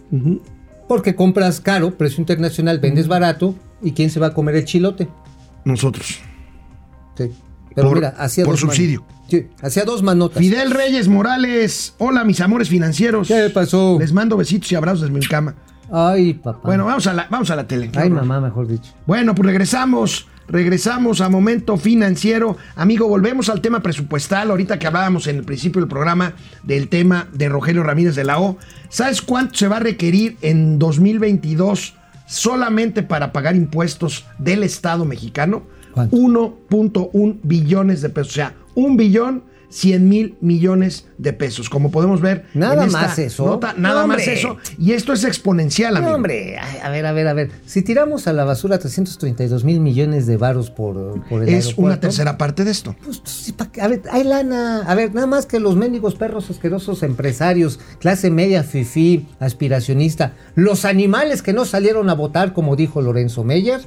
[0.89, 3.55] Porque compras caro, precio internacional, vendes barato.
[3.81, 5.07] ¿Y quién se va a comer el chilote?
[5.63, 6.19] Nosotros.
[7.17, 7.31] Sí.
[7.75, 9.05] Pero Por- mira, hacía por dos subsidio.
[9.29, 10.39] Sí, hacía dos manotas.
[10.39, 13.27] Fidel Reyes Morales, hola mis amores financieros.
[13.27, 13.97] ¿Qué pasó?
[13.99, 15.53] Les mando besitos y abrazos desde mi cama.
[15.91, 16.61] Ay, papá.
[16.63, 17.91] Bueno, vamos a la, vamos a la tele.
[17.95, 18.93] Ay, mamá, mejor dicho.
[19.05, 22.57] Bueno, pues regresamos, regresamos a momento financiero.
[22.75, 24.49] Amigo, volvemos al tema presupuestal.
[24.49, 26.33] Ahorita que hablábamos en el principio del programa
[26.63, 28.57] del tema de Rogelio Ramírez de la O.
[28.89, 35.63] ¿Sabes cuánto se va a requerir en 2022 solamente para pagar impuestos del Estado mexicano?
[35.93, 36.15] ¿Cuánto?
[36.15, 38.31] 1.1 billones de pesos.
[38.31, 41.69] O sea, un billón 100 mil millones de pesos.
[41.69, 42.45] Como podemos ver.
[42.53, 43.45] Nada en esta más eso.
[43.45, 44.57] nota, nada más eso.
[44.77, 46.13] Y esto es exponencial, amigo.
[46.13, 47.51] hombre, a ver, a ver, a ver.
[47.65, 51.99] Si tiramos a la basura 332 mil millones de varos por, por el es una
[51.99, 52.95] tercera parte de esto.
[53.03, 53.81] Pues, qué?
[53.81, 54.83] a ver, hay lana.
[54.87, 60.85] A ver, nada más que los mendigos perros asquerosos empresarios, clase media, fifí, aspiracionista, los
[60.85, 63.81] animales que no salieron a votar, como dijo Lorenzo Meyer.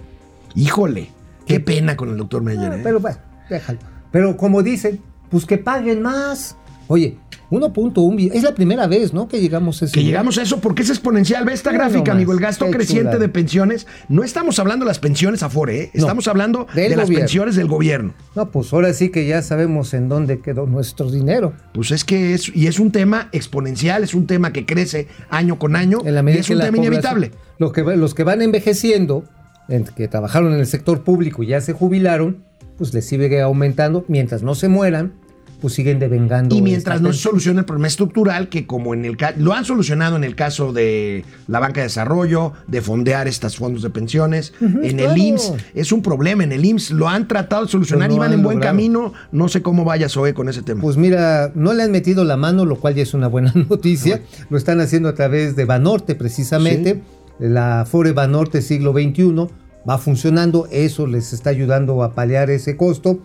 [0.54, 1.10] Híjole,
[1.46, 2.72] qué pena con el doctor Meyer.
[2.72, 2.80] Ah, ¿eh?
[2.82, 3.78] Pero bueno, déjalo.
[4.10, 6.56] Pero como dicen, pues que paguen más.
[6.88, 7.16] Oye,
[7.50, 8.36] 1.1 billón.
[8.36, 9.28] Es la primera vez, ¿no?
[9.28, 11.44] Que llegamos a ese que llegamos a eso porque es exponencial.
[11.44, 12.32] Ve esta No, gráfica, no amigo.
[12.32, 13.86] El gasto creciente de pensiones.
[14.08, 15.90] No estamos hablando de las pensiones Afore, ¿eh?
[15.94, 18.14] No, estamos hablando de las pensiones del gobierno.
[18.34, 21.52] No, pues ahora sí que ya sabemos en dónde quedó nuestro dinero.
[21.72, 25.58] Pues es que es, y es un tema exponencial, es un tema que crece año
[25.58, 27.30] con año En la y medida es que un la tema inevitable.
[27.58, 29.24] Lo que, los que van envejeciendo,
[29.68, 32.44] en- que trabajaron en el sector público y ya se jubilaron,
[32.78, 34.04] pues les sigue aumentando.
[34.08, 35.12] Mientras no se mueran,
[35.60, 36.54] pues siguen devengando.
[36.56, 40.16] Y mientras no se solucione el problema estructural, que como en el lo han solucionado
[40.16, 44.98] en el caso de la banca de desarrollo, de fondear estos fondos de pensiones, en
[44.98, 45.16] el.
[45.16, 48.32] IMSS es un problema, en el IMSS lo han tratado de solucionar, Pero no iban
[48.32, 48.76] han en buen logrado.
[48.76, 50.80] camino, no sé cómo vaya Zoe con ese tema.
[50.80, 54.22] Pues mira, no le han metido la mano, lo cual ya es una buena noticia.
[54.48, 57.02] Lo están haciendo a través de Banorte, precisamente.
[57.38, 59.48] La Fore Banorte siglo XXI
[59.88, 63.20] va funcionando, eso les está ayudando a paliar ese costo.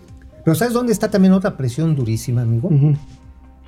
[0.46, 2.70] Pero ¿sabes dónde está también otra presión durísima, amigo?
[2.70, 2.96] Ujú.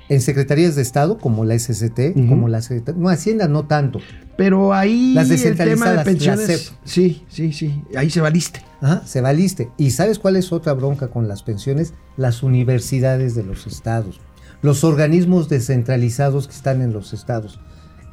[0.08, 2.28] En secretarías de Estado, como la SCT, Ujú.
[2.28, 2.98] como la Secretaría...
[2.98, 3.98] No, Hacienda no tanto.
[4.38, 6.78] Pero ahí Las el tema de descentralizadas, la pensiones, CEP.
[6.84, 8.62] sí, sí, sí, ahí se valiste.
[8.80, 9.68] Ajá, se valiste.
[9.76, 11.92] ¿Y sabes cuál es otra bronca con las pensiones?
[12.16, 14.20] Las universidades de los estados.
[14.62, 17.60] Los organismos descentralizados que están en los estados.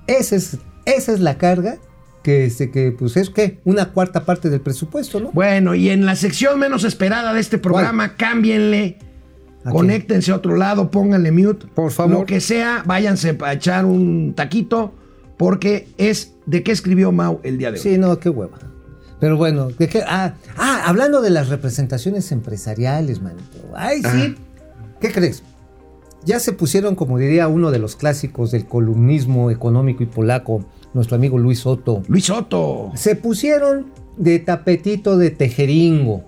[0.08, 1.78] Esa es, esa es la carga
[2.26, 5.32] que, este, que pues es que una cuarta parte del presupuesto, ¿no?
[5.32, 8.98] Bueno, y en la sección menos esperada de este programa, cámbienle.
[9.64, 11.68] ¿A Conéctense a otro lado, pónganle mute.
[11.68, 12.22] Por favor.
[12.22, 14.96] Lo que sea, váyanse a echar un taquito,
[15.38, 17.84] porque es de qué escribió Mau el día de hoy.
[17.84, 18.58] Sí, no, qué hueva.
[19.20, 20.02] Pero bueno, ¿de qué?
[20.08, 23.60] Ah, ah, hablando de las representaciones empresariales, manito.
[23.76, 24.36] Ay, sí.
[25.00, 25.44] ¿Qué crees?
[26.24, 31.16] Ya se pusieron, como diría uno de los clásicos del columnismo económico y polaco, nuestro
[31.18, 32.02] amigo Luis Soto.
[32.08, 32.92] Luis Soto.
[32.96, 36.24] Se pusieron de tapetito de tejeringo.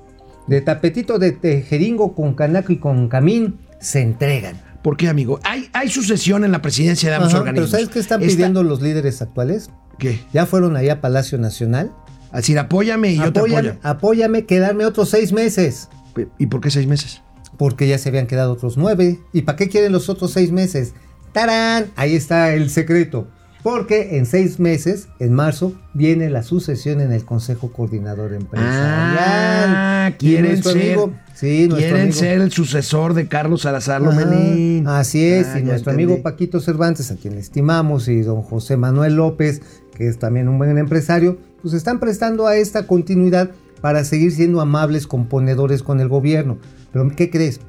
[0.45, 4.61] De tapetito de tejeringo con canaco y con camín se entregan.
[4.83, 5.39] ¿Por qué, amigo?
[5.43, 7.69] Hay, hay sucesión en la presidencia de ambos Ajá, organismos.
[7.71, 9.69] Pero ¿sabes qué están Está- pidiendo los líderes actuales?
[9.97, 10.19] ¿Qué?
[10.33, 11.91] Ya fueron allá a Palacio Nacional.
[12.31, 13.79] Al decir, apóyame y yo te apóyame, apoyo.
[13.83, 15.89] apóyame, quedarme otros seis meses.
[16.37, 17.21] ¿Y por qué seis meses?
[17.57, 19.19] Porque ya se habían quedado otros nueve.
[19.33, 20.93] ¿Y para qué quieren los otros seis meses?
[21.31, 21.87] ¡Tarán!
[21.95, 23.27] Ahí está el secreto.
[23.69, 29.17] Porque en seis meses, en marzo, viene la sucesión en el Consejo Coordinador Empresarial.
[29.19, 34.87] Ah, quieren ser, amigo- sí, nuestro quieren amigo- ser el sucesor de Carlos Salazar Lomelín.
[34.87, 36.11] Así es, Ah, y nuestro entendí.
[36.13, 39.61] amigo Paquito Cervantes, a quien le estimamos, y don José Manuel López,
[39.95, 43.51] que es también un buen empresario, pues están prestando a esta continuidad
[43.81, 46.57] para seguir siendo amables componedores con el gobierno.
[46.93, 47.59] Pero ¿qué crees?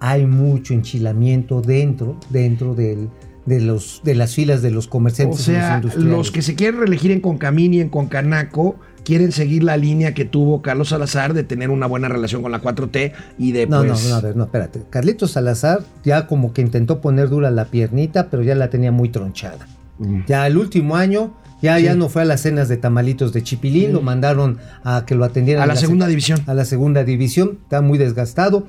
[0.00, 3.10] Hay mucho enchilamiento dentro, dentro del-
[3.46, 5.40] de, los, de las filas de los O comerciantes.
[5.40, 6.10] y sea, industriales.
[6.16, 10.24] los que se quieren reelegir en Concamín y en Concanaco quieren seguir la línea que
[10.24, 14.02] tuvo Carlos Salazar de tener una buena relación con la 4T y de No, pues,
[14.04, 14.82] no, no, a ver, no, espérate.
[14.88, 19.10] Carlitos Salazar ya como que intentó poner dura la piernita, pero ya la tenía muy
[19.10, 19.66] tronchada.
[19.98, 20.20] Mm.
[20.26, 23.92] Ya el último año, ya, ya no fue a las cenas de tamalitos de Chipilín,
[23.92, 26.40] lo mandaron a que lo atendieran a la en segunda se- división.
[26.46, 28.66] a la segunda división, está muy desgastado.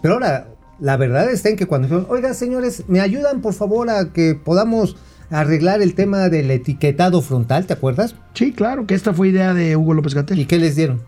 [0.00, 0.46] Pero ahora,
[0.82, 4.34] la verdad está en que cuando dijeron, oiga señores, ¿me ayudan por favor a que
[4.34, 4.96] podamos
[5.30, 8.16] arreglar el tema del etiquetado frontal, ¿te acuerdas?
[8.34, 10.46] Sí, claro, que esta fue idea de Hugo López ¿Y Gatel.
[10.48, 11.00] qué les dieron?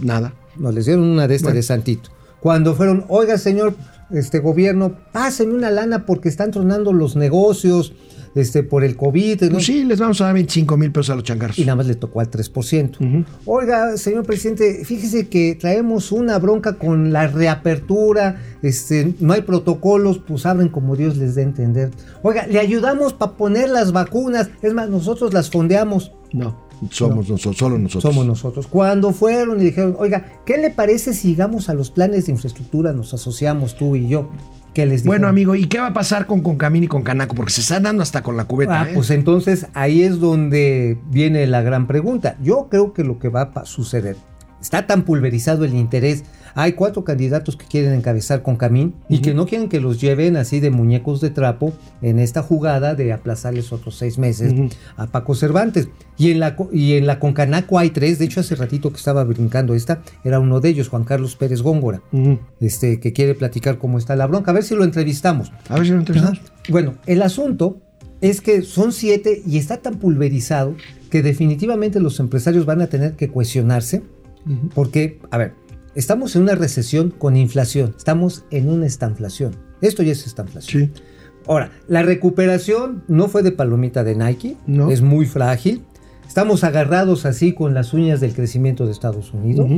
[0.00, 0.34] Nada.
[0.56, 1.56] No, les dieron una de estas Bueno.
[1.58, 2.10] de Santito.
[2.40, 3.74] Cuando fueron, oiga, señor,
[4.10, 7.94] este gobierno, pásenme una lana porque están tronando los negocios,
[8.34, 9.42] este, por el COVID.
[9.44, 9.50] ¿no?
[9.52, 11.58] Pues sí, les vamos a dar 25 mil pesos a los changarros.
[11.58, 12.96] Y nada más le tocó al 3%.
[13.00, 13.24] Ujú.
[13.46, 20.18] Oiga, señor presidente, fíjese que traemos una bronca con la reapertura, este, no hay protocolos,
[20.18, 21.90] pues abren como Dios les dé a entender.
[22.22, 26.12] Oiga, le ayudamos para poner las vacunas, es más, nosotros las fondeamos.
[26.32, 26.56] No,
[26.90, 28.14] somos nosotros, solo nosotros.
[28.14, 28.66] Somos nosotros.
[28.66, 32.92] Cuando fueron y dijeron, oiga, ¿qué le parece si llegamos a los planes de infraestructura,
[32.92, 34.30] nos asociamos tú y yo?
[34.74, 35.30] ¿Qué les Bueno, dijeron?
[35.30, 37.34] amigo, ¿y qué va a pasar con Concamín y con Canaco?
[37.34, 38.82] Porque se están dando hasta con la cubeta.
[38.82, 38.92] Ah, ¿eh?
[38.94, 42.36] pues entonces ahí es donde viene la gran pregunta.
[42.42, 44.16] Yo creo que lo que va a suceder,
[44.62, 46.24] está tan pulverizado el interés.
[46.54, 50.36] Hay cuatro candidatos que quieren encabezar con Camín y que no quieren que los lleven
[50.36, 51.72] así de muñecos de trapo
[52.02, 54.54] en esta jugada de aplazarles otros seis meses
[54.96, 55.88] a Paco Cervantes.
[56.18, 59.24] Y en, la, y en la Concanaco hay tres, de hecho hace ratito que estaba
[59.24, 62.02] brincando esta, era uno de ellos, Juan Carlos Pérez Góngora,
[62.60, 64.50] este, que quiere platicar cómo está la bronca.
[64.50, 65.52] A ver si lo entrevistamos.
[65.68, 66.40] A ver si lo entrevistamos.
[66.68, 67.80] Bueno, el asunto
[68.20, 70.76] es que son siete y está tan pulverizado
[71.10, 74.02] que definitivamente los empresarios van a tener que cuestionarse
[74.74, 75.54] porque, a ver,
[75.94, 79.56] estamos en una recesión con inflación, estamos en una estanflación.
[79.80, 80.92] Esto ya es estanflación.
[80.94, 81.02] Sí.
[81.46, 84.90] Ahora, la recuperación no fue de palomita de Nike, No.
[84.90, 85.82] es muy frágil.
[86.26, 89.68] Estamos agarrados así con las uñas del crecimiento de Estados Unidos.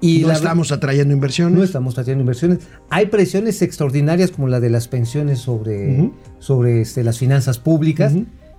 [0.00, 1.58] Y no la- estamos atrayendo inversiones.
[1.58, 2.60] no estamos trayendo inversiones.
[2.90, 8.12] Hay presiones extraordinarias como la de las pensiones sobre, sobre este, las finanzas públicas.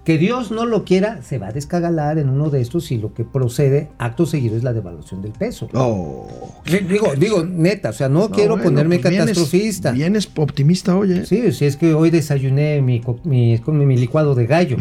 [0.07, 3.13] Que Dios no lo quiera, se va a descagalar en uno de estos y lo
[3.13, 5.67] que procede acto seguido es la devaluación del peso.
[5.73, 6.25] Oh.
[6.65, 9.91] Digo, digo, neta, o sea, no, quiero bueno, ponerme pues vienes- catastrofista.
[9.91, 11.25] Vienes optimista hoy, ¿eh?
[11.25, 14.77] Sí, si es que hoy desayuné mi, mi, mi licuado de gallo.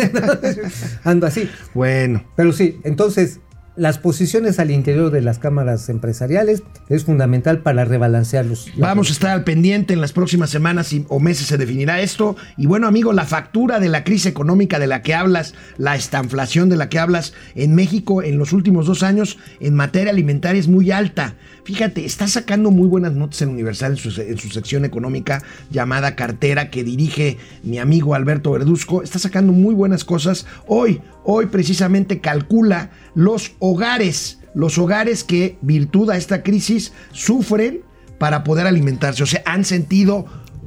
[1.04, 1.46] Ando así.
[1.74, 2.24] Bueno.
[2.34, 3.40] Pero sí, entonces,
[3.76, 8.66] las posiciones al interior de las cámaras empresariales es fundamental para rebalancear los.
[8.76, 12.36] Vamos a estar al pendiente en las próximas semanas y- o meses se definirá esto.
[12.56, 16.68] Y bueno, amigo, la factura de la crisis económica de la que hablas, la estanflación
[16.68, 20.68] de la que hablas en México en los últimos dos años en materia alimentaria es
[20.68, 21.36] muy alta.
[21.64, 26.16] Fíjate, está sacando muy buenas notas en Universal en su, en su sección económica llamada
[26.16, 29.02] Cartera que dirige mi amigo Alberto Verduzco.
[29.02, 30.46] Está sacando muy buenas cosas.
[30.66, 37.82] Hoy, hoy precisamente calcula los hogares, los hogares que, virtud a esta crisis, sufren
[38.18, 39.22] para poder alimentarse.
[39.22, 40.26] O sea, han sentido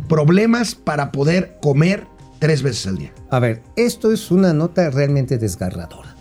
[0.09, 2.05] problemas para poder comer
[2.39, 3.13] tres veces al día.
[3.29, 6.15] A ver, esto es una nota realmente desgarradora.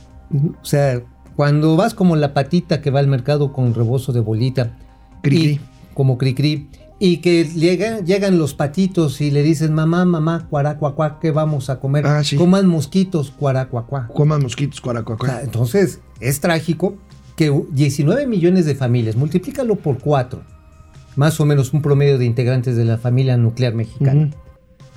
[0.61, 1.03] O sea,
[1.37, 4.77] cuando vas como la patita que va al mercado con rebozo de bolita,
[5.25, 5.61] y-
[5.95, 6.68] como cri-cri,
[7.04, 11.80] Y que llegan, llegan los patitos y le dicen, mamá, mamá, cuaracuacuá, ¿qué vamos a
[11.80, 12.06] comer?
[12.06, 12.36] Ah, sí.
[12.36, 14.06] Coman mosquitos, cuaracuacuá.
[14.06, 15.28] Coman mosquitos, O cuaracuacuá.
[15.28, 16.96] sea, entonces, es trágico
[17.34, 20.42] que 19 millones de familias, multiplícalo por 4,
[21.16, 24.26] más o menos un promedio de integrantes de la familia nuclear mexicana.
[24.28, 24.36] Ujú.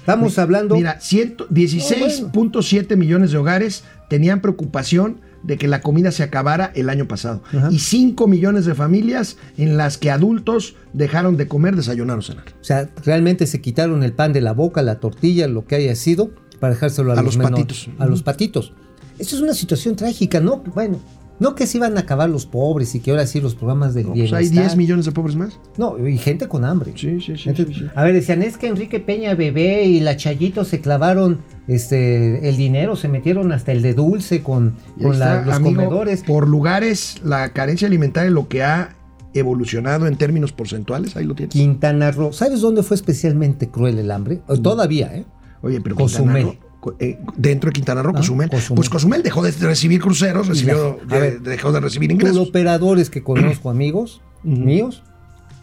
[0.01, 0.75] Estamos hablando...
[0.75, 6.89] Mira, ciento- 16.7 millones de hogares tenían preocupación de que la comida se acabara el
[6.89, 7.43] año pasado.
[7.47, 7.69] Ajá.
[7.71, 12.45] Y 5 millones de familias en las que adultos dejaron de comer, desayunar o cenar.
[12.59, 15.95] O sea, realmente se quitaron el pan de la boca, la tortilla, lo que haya
[15.95, 17.89] sido, para dejárselo a, A los patitos.
[17.99, 18.73] A los patitos.
[19.19, 20.57] Eso es una situación trágica, ¿no?
[20.57, 20.99] Bueno,
[21.39, 24.03] no que se iban a acabar los pobres y que ahora sí los programas del
[24.05, 24.39] No, pues bienestar.
[24.39, 25.59] hay 10 millones de pobres más.
[25.77, 26.93] No, y gente con hambre.
[26.95, 27.85] Sí, sí, sí, Gente- sí, sí.
[27.95, 32.57] A ver, decían, es que Enrique Peña Bebé y la Chayito se clavaron este, el
[32.57, 36.23] dinero, se metieron hasta el de dulce con, con la- está, los amigo, comedores.
[36.23, 38.95] Por lugares, la carencia alimentaria lo que ha
[39.33, 41.51] evolucionado en términos porcentuales, ahí lo tienes.
[41.53, 42.31] Quintana Roo.
[42.31, 44.41] ¿Sabes dónde fue especialmente cruel el hambre?
[44.47, 44.61] Mm.
[44.61, 45.25] Todavía, ¿eh?
[45.61, 46.43] Oye, pero Cozumel.
[46.45, 46.64] Quintana Roo,
[46.99, 48.49] eh, dentro de Quintana Roo, Ah, Cozumel.
[48.49, 48.75] Cozumel.
[48.75, 52.47] Pues Cozumel dejó de recibir cruceros, recibió, A de- ver, dejó de recibir Los ingresos.
[52.49, 55.03] operadores que conozco, amigos míos,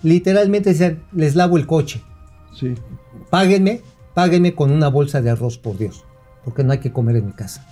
[0.03, 2.03] literalmente decían, les lavo el coche.
[2.59, 2.75] Sí.
[3.31, 3.81] Páguenme,
[4.15, 6.05] páguenme con una bolsa de arroz, por Dios.
[6.45, 7.65] Porque no hay que comer en mi casa.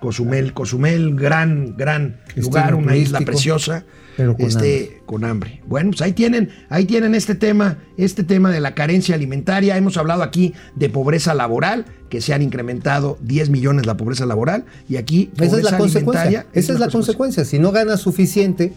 [0.00, 3.84] Cozumel, Cozumel, gran, gran lugar, una isla preciosa,
[4.16, 5.62] pero con este, con hambre.
[5.66, 9.76] Bueno, pues ahí tienen, ahí tienen este tema, este tema de la carencia alimentaria.
[9.76, 14.64] Hemos hablado aquí de pobreza laboral, que se han incrementado 10 millones la pobreza laboral,
[14.88, 16.46] y aquí Esa es la consecuencia.
[16.52, 17.44] Esa es la consecuencia.
[17.44, 18.72] Si no ganas suficiente,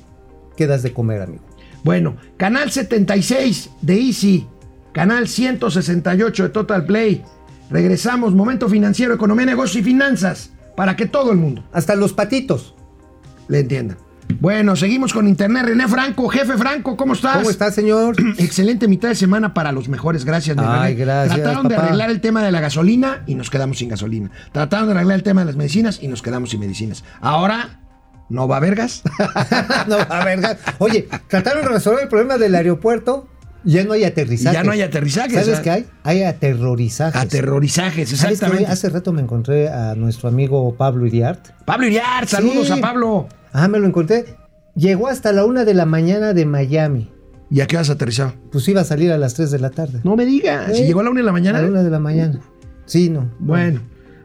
[0.55, 1.43] quedas de comer, amigo.
[1.83, 4.47] Bueno, canal 76 de Easy,
[4.93, 7.23] canal 168 de Total Play.
[7.69, 12.73] Regresamos, momento financiero, economía, negocios y finanzas, para que todo el mundo Hasta los patitos.
[13.49, 13.97] le entienda.
[14.39, 15.63] Bueno, seguimos con Internet.
[15.65, 17.37] René Franco, jefe Franco, ¿cómo estás?
[17.37, 18.15] ¿Cómo está, señor?
[18.37, 20.55] Excelente mitad de semana para los mejores, gracias.
[20.55, 21.05] mi Ay, René.
[21.05, 24.29] gracias, Trataron de arreglar el tema de la gasolina y nos quedamos sin gasolina.
[24.51, 27.03] Trataron de arreglar el tema de las medicinas y nos quedamos sin medicinas.
[27.21, 27.79] Ahora,
[28.29, 29.01] ¿no va a haber gas?
[29.87, 33.29] no, a ver, ga- Oye, trataron de resolver el problema del aeropuerto.
[33.67, 34.53] Ya no hay aterrizaje.
[34.53, 35.85] Ya no hay aterrizajes, ¿Sabes qué hay?
[36.03, 37.21] Hay aterrorizajes.
[37.21, 38.71] Aterrorizajes, ¿Sabes qué, exactamente.
[38.71, 41.49] Hace rato me encontré a nuestro amigo Pablo Iriart.
[41.65, 42.73] Pablo Iriar, saludos Sí.
[42.73, 43.27] a Pablo.
[43.51, 44.23] Ah, me lo encontré.
[44.75, 47.11] Llegó hasta la una de la mañana de Miami.
[47.51, 48.33] ¿Y a qué has aterrizado?
[48.51, 49.99] Pues iba a salir a las 3 de la tarde.
[50.05, 51.59] No me digas, si llegó a la una de la mañana.
[51.59, 52.39] A la una de la mañana.
[52.85, 53.29] Sí, no.
[53.39, 53.81] Bueno,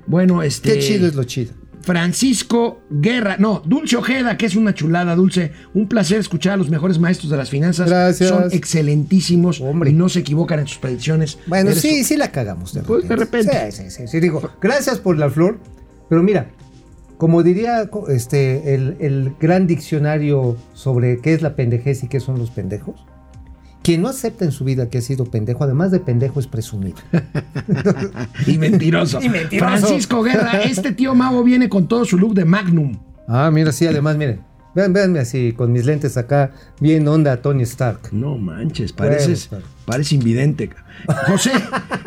[0.07, 0.75] bueno, este.
[0.75, 1.53] Qué chido es lo chido.
[1.83, 5.53] Francisco Guerra, no, Dulce Ojeda, que es una chulada, Dulce.
[5.75, 7.89] Un placer escuchar a los mejores maestros de las finanzas.
[7.89, 8.29] Gracias.
[8.31, 9.91] Son excelentísimos Hombre.
[9.91, 11.39] y no se equivocan en sus predicciones.
[11.47, 12.73] Bueno, Eres- sí, sí la cagamos.
[12.75, 13.71] De Pues, de repente.
[13.71, 14.21] Sí, sí, sí, sí.
[14.21, 15.59] Digo, gracias por la flor.
[16.09, 16.51] Pero mira,
[17.19, 22.39] como diría este, el, el gran diccionario sobre qué es la pendejez y qué son
[22.39, 23.05] los pendejos,
[23.83, 26.97] quien no acepta en su vida que ha sido pendejo, además de pendejo, es presumido.
[28.47, 29.21] Y mentiroso.
[29.23, 29.87] Y mentiroso.
[29.87, 32.99] Francisco Guerra, este tío mago viene con todo su look de Magnum.
[33.29, 34.41] Ah, mira, sí, además, miren.
[34.75, 38.09] Vean, véanme así, con mis lentes acá, bien onda Tony Stark.
[38.11, 40.71] No manches, pareces, Bueno, parece invidente.
[41.27, 41.53] José,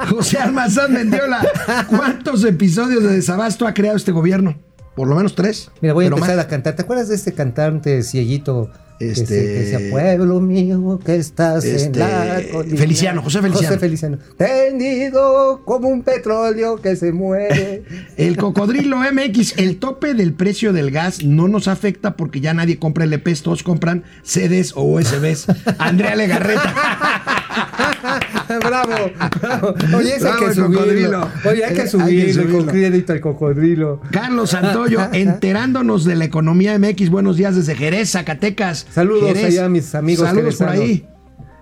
[0.09, 1.45] José Almazán Mendiola,
[1.87, 4.57] ¿cuántos episodios de desabasto ha creado este gobierno?
[4.95, 5.69] Por lo menos tres.
[5.81, 6.45] Mira, voy a empezar más.
[6.45, 6.75] a cantar.
[6.75, 8.71] ¿Te acuerdas de este cantante cieguito?
[8.99, 12.77] Que, Este- que decía, pueblo mío, que estás en Este, la colina"?
[12.77, 13.67] Feliciano, José Feliciano.
[13.67, 14.17] José Feliciano.
[14.37, 17.83] Tendido como un petróleo que se muere.
[18.17, 22.79] El cocodrilo MX, el tope del precio del gas no nos afecta porque ya nadie
[22.79, 25.47] compra LPs, todos compran CDs o USBs.
[25.77, 26.73] Andrea Legarreta.
[28.61, 28.93] bravo,
[29.41, 29.75] bravo.
[29.97, 30.79] Oye, ese que el subirlo.
[30.79, 31.29] cocodrilo.
[31.49, 32.57] Oye, hay que subirlo.
[32.57, 34.01] con crédito al cocodrilo.
[34.11, 37.09] Carlos Santoyo, enterándonos de la economía MX.
[37.09, 38.84] Buenos días desde Jerez, Zacatecas.
[38.91, 39.45] Saludos Jerez.
[39.45, 41.07] allá a mis amigos Saludos por ahí.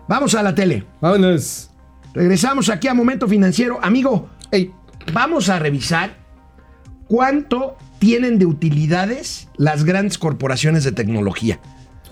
[0.08, 0.86] Vamos a la tele.
[1.02, 1.70] Vámonos.
[2.14, 3.80] Regresamos aquí a Momento Financiero.
[3.82, 4.72] Amigo, Ey,
[5.14, 6.16] vamos a revisar
[7.08, 11.60] cuánto tienen de utilidades las grandes corporaciones de tecnología.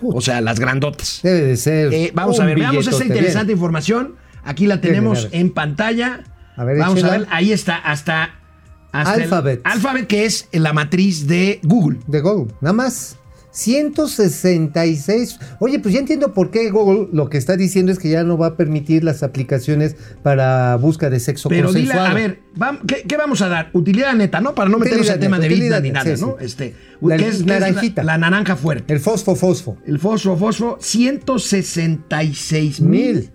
[0.02, 1.19] O sea, las grandotas.
[1.21, 1.93] debe de ser.
[1.93, 3.58] Eh, vamos a ver, veamos esta interesante bien.
[3.58, 4.15] información.
[4.43, 6.24] Aquí la tenemos en pantalla.
[6.56, 8.31] A ver, vamos a ver, ahí está, hasta,
[8.92, 9.62] hasta el- Alphabet.
[9.63, 12.00] Alphabet, que es la matriz de Google.
[12.08, 13.17] De Google, nada más.
[13.52, 15.39] 166.
[15.60, 18.37] Oye, pues ya entiendo por qué Google lo que está diciendo es que ya no
[18.37, 22.39] va a permitir las aplicaciones para busca de sexo Pero dile, a ver,
[22.87, 23.69] ¿qué, qué vamos a dar?
[23.73, 24.56] Utilidad neta, ¿no?
[24.56, 26.35] Para no meternos en tema de vida ni nada, sí, ¿no?
[26.39, 26.45] sí.
[26.45, 28.04] Este, La ¿qué es, naranjita.
[28.04, 28.93] La, la naranja fuerte.
[28.93, 29.77] El fosfo fosfo.
[29.85, 33.15] El fosfo, fosfo, 166 Mil.
[33.15, 33.29] mil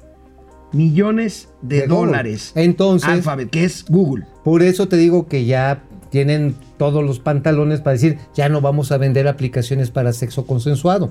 [0.73, 2.07] millones de, De Google.
[2.09, 2.53] dólares.
[2.55, 4.27] Entonces- Alphabet, que es Google.
[4.45, 8.93] Por eso te digo que ya tienen todos los pantalones para decir, ya no vamos
[8.93, 11.11] a vender aplicaciones para sexo consensuado.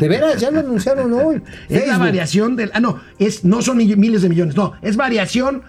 [0.00, 1.42] De veras, ya lo anunciaron hoy.
[1.68, 2.70] Es la variación del.
[2.74, 5.62] Ah, no, es, no son miles de millones, no, es variación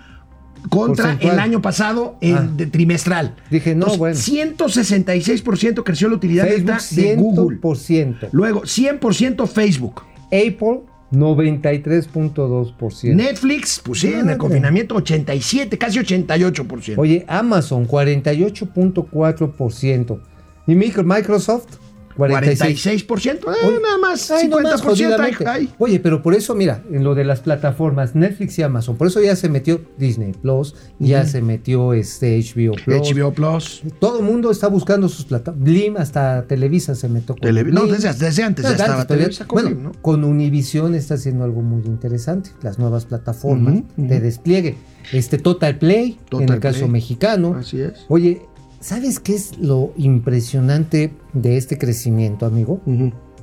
[0.70, 2.50] contra el año pasado en Ah.
[2.56, 3.36] de trimestral.
[3.50, 4.16] Dije, no, bueno.
[4.16, 7.60] 166% creció la utilidad Facebook neta de Google.
[7.60, 8.30] 100%.
[8.32, 10.04] Luego, 100% Facebook.
[10.26, 10.82] Apple
[11.12, 13.16] 93.2%.
[13.16, 16.94] Netflix, pues sí, en el confinamiento 87, casi 88%.
[16.98, 20.20] Oye, Amazon 48.4%.
[20.68, 21.78] Y Micro- Microsoft
[22.16, 23.08] 46.
[23.08, 24.50] 46%, eh, nada más, ay, 50%.
[24.50, 25.48] nomás, ay, jodidamente.
[25.48, 25.70] ay.
[25.78, 29.22] Oye, pero por eso, mira, en lo de las plataformas Netflix y Amazon, por eso
[29.22, 33.12] ya se metió Disney Plus, ya se metió este HBO Plus.
[33.12, 33.82] HBO Plus.
[34.00, 35.64] Todo el mundo está buscando sus plataformas.
[35.64, 39.64] Blim, hasta Televisa se metió con Tele- no, desde, desde antes ya estaba Televisa con
[39.64, 42.52] bueno, con Univision está haciendo algo muy interesante.
[42.62, 44.78] Las nuevas plataformas de despliegue.
[45.12, 47.56] Este Total Play, en el caso mexicano.
[47.60, 48.06] Así es.
[48.08, 48.44] Oye,
[48.82, 52.82] ¿sabes qué es lo impresionante de este crecimiento, amigo?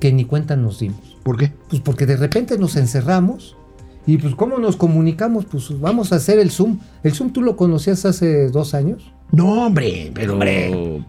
[0.01, 1.17] Que ni cuenta nos dimos.
[1.23, 1.53] ¿Por qué?
[1.71, 3.57] Pues porque de repente nos encerramos
[4.07, 5.45] y pues ¿cómo nos comunicamos?
[5.47, 6.79] Pues vamos a hacer el Zoom.
[7.03, 9.13] ¿El Zoom tú lo conocías hace dos años?
[9.31, 10.39] No, hombre, pero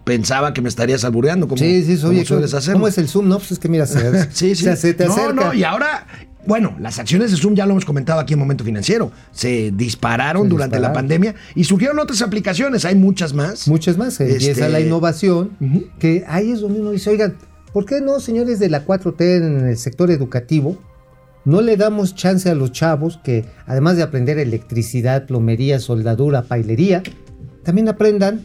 [0.04, 2.74] pensaba que me estarías albureando como, sí, sí, oye, sueles hacer.
[2.74, 3.28] ¿cómo es el Zoom?
[3.28, 4.64] No, pues es que mira, se, Sí, sí.
[4.64, 5.32] se, se te no, acerca.
[5.32, 6.06] no, y ahora,
[6.46, 9.12] bueno, las acciones de Zoom ya lo hemos comentado aquí en Momento Financiero.
[9.32, 12.84] Se dispararon Se durante la pandemia y surgieron otras aplicaciones.
[12.84, 13.68] Hay muchas más.
[13.68, 14.14] Muchas más.
[14.14, 15.84] se Empieza Este- la innovación, Ujú.
[15.98, 17.36] que ahí es donde uno dice, oigan,
[17.72, 20.78] ¿por qué no, señores de la 4T en el sector educativo,
[21.44, 27.02] no le damos chance a los chavos que, además de aprender electricidad, plomería, soldadura, pailería,
[27.62, 28.44] también aprendan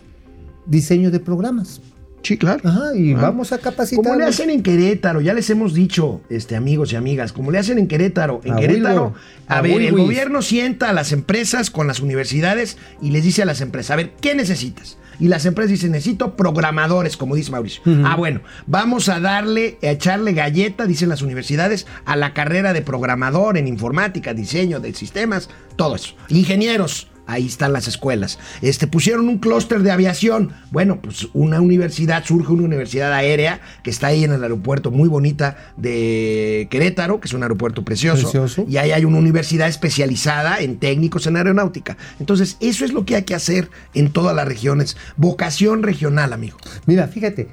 [0.66, 1.82] diseño de programas?
[2.26, 2.60] Sí, claro.
[2.68, 3.18] Ajá, y Ah.
[3.22, 4.04] vamos a capacitar.
[4.04, 7.60] Como le hacen en Querétaro, ya les hemos dicho, este, amigos y amigas, como le
[7.60, 9.14] hacen en Querétaro, en A Querétaro,
[9.48, 13.44] a, a ver, el gobierno sienta a las empresas con las universidades y les dice
[13.44, 14.98] a las empresas, a ver, ¿qué necesitas?
[15.18, 17.82] Y las empresas dicen, necesito programadores, como dice Mauricio.
[18.04, 22.82] Ah, bueno, vamos a darle, a echarle galleta, dicen las universidades, a la carrera de
[22.82, 26.16] programador en informática, diseño de sistemas, todo eso.
[26.28, 28.38] Ingenieros, Ahí están las escuelas.
[28.62, 30.52] Este, pusieron un clúster de aviación.
[30.72, 35.10] Bueno, pues una universidad, surge una universidad aérea que está ahí en el aeropuerto muy
[35.10, 38.22] bonita de Querétaro, que es un aeropuerto precioso.
[38.24, 38.66] Precioso.
[38.70, 41.98] Y ahí hay una universidad especializada en técnicos en aeronáutica.
[42.20, 44.96] Entonces, eso es lo que hay que hacer en todas las regiones.
[45.18, 46.58] Vocación regional, amigo.
[46.86, 47.48] Mira, fíjate,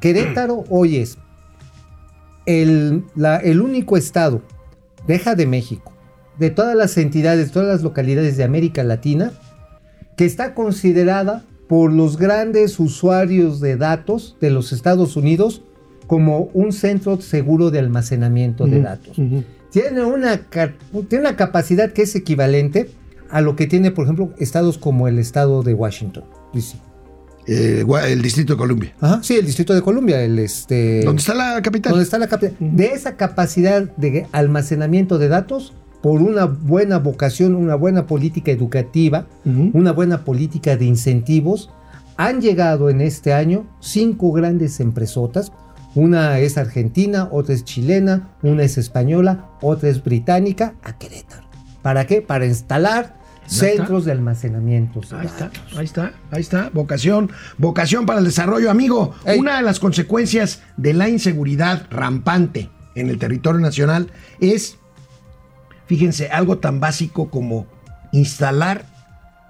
[0.00, 1.16] Querétaro hoy es
[2.46, 4.42] el, la- el único estado,
[5.06, 5.92] deja de México,
[6.38, 9.32] de todas las entidades, todas las localidades de América Latina,
[10.16, 15.62] que está considerada por los grandes usuarios de datos de los Estados Unidos
[16.06, 19.16] como un centro seguro de almacenamiento de datos.
[19.70, 20.72] Tiene una, ca-
[21.08, 22.90] tiene una capacidad que es equivalente
[23.30, 26.24] a lo que tiene, por ejemplo, estados como el estado de Washington,
[26.54, 26.76] D.C.
[27.48, 28.94] Eh, el Distrito de Columbia.
[29.00, 31.02] Ajá, sí, el Distrito de Columbia, el este.
[31.04, 31.90] ¿Dónde está la capital?
[31.90, 32.54] donde está la capital.
[32.60, 35.72] De esa capacidad de almacenamiento de datos,
[36.06, 41.68] por una buena vocación, una buena política educativa, una buena política de incentivos,
[42.16, 45.50] han llegado en este año cinco grandes empresotas.
[45.96, 51.48] Una es argentina, otra es chilena, una es española, otra es británica, a Querétaro.
[51.82, 52.22] ¿Para qué?
[52.22, 53.66] Para instalar está.
[53.66, 55.00] centros de almacenamiento.
[55.10, 56.70] Ahí está, ahí está, ahí está.
[56.72, 59.12] Vocación, vocación para el desarrollo, amigo.
[59.24, 59.40] Ey.
[59.40, 64.78] Una de las consecuencias de la inseguridad rampante en el territorio nacional es,
[65.86, 67.66] fíjense, algo tan básico como
[68.12, 68.84] instalar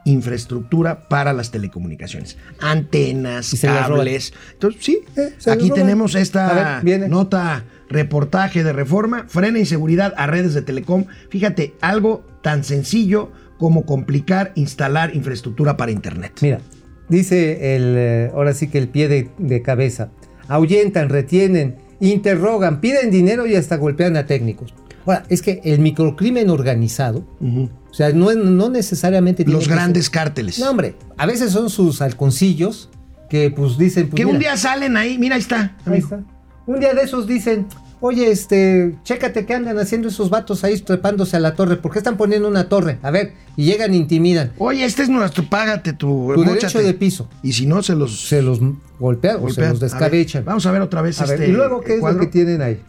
[0.04, 4.32] infraestructura para las telecomunicaciones, antenas, cables.
[4.52, 10.54] Entonces, sí, Eh, aquí tenemos esta ver, nota reportaje de reforma, frena inseguridad a redes
[10.54, 11.06] de telecom.
[11.28, 16.38] Fíjate, algo tan sencillo como complicar instalar infraestructura para internet.
[16.40, 16.60] Mira,
[17.08, 20.10] dice el, eh, ahora sí que el pie de, de cabeza.
[20.46, 24.72] Ahuyentan, retienen, interrogan, piden dinero y hasta golpean a técnicos.
[25.06, 29.44] Ahora, es que el microcrimen organizado, o sea, no, es- no necesariamente...
[29.46, 30.58] Los grandes ser- cárteles.
[30.58, 32.90] No, hombre, a veces son sus halconcillos
[33.30, 34.08] que pues dicen...
[34.08, 35.60] Pues, que un día salen ahí, mira, ahí está.
[35.60, 36.06] ahí amigo.
[36.06, 36.22] está.
[36.66, 37.66] Un día de esos dicen,
[38.00, 41.76] oye, este, chécate qué andan haciendo esos vatos ahí trepándose a la torre.
[41.76, 42.98] ¿Por qué están poniendo una torre?
[43.02, 44.52] A ver, y llegan e intimidan.
[44.58, 47.28] Oye, este es nuestro, págate tu, Tu derecho de piso.
[47.44, 48.58] Y si no, se los Se los
[48.98, 50.44] golpean o se los A ver, descabechan.
[50.44, 52.18] vamos a ver otra vez A ver, este y luego, ¿qué es cuadro?
[52.18, 52.80] lo que tienen ahí?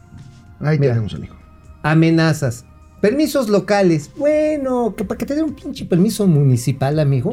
[0.60, 0.94] Ahí Mira.
[0.94, 1.36] tenemos, amigo.
[1.84, 2.66] Amenazas.
[3.02, 4.10] Permisos locales.
[4.18, 7.32] Bueno, que para que te den un pinche permiso municipal, amigo,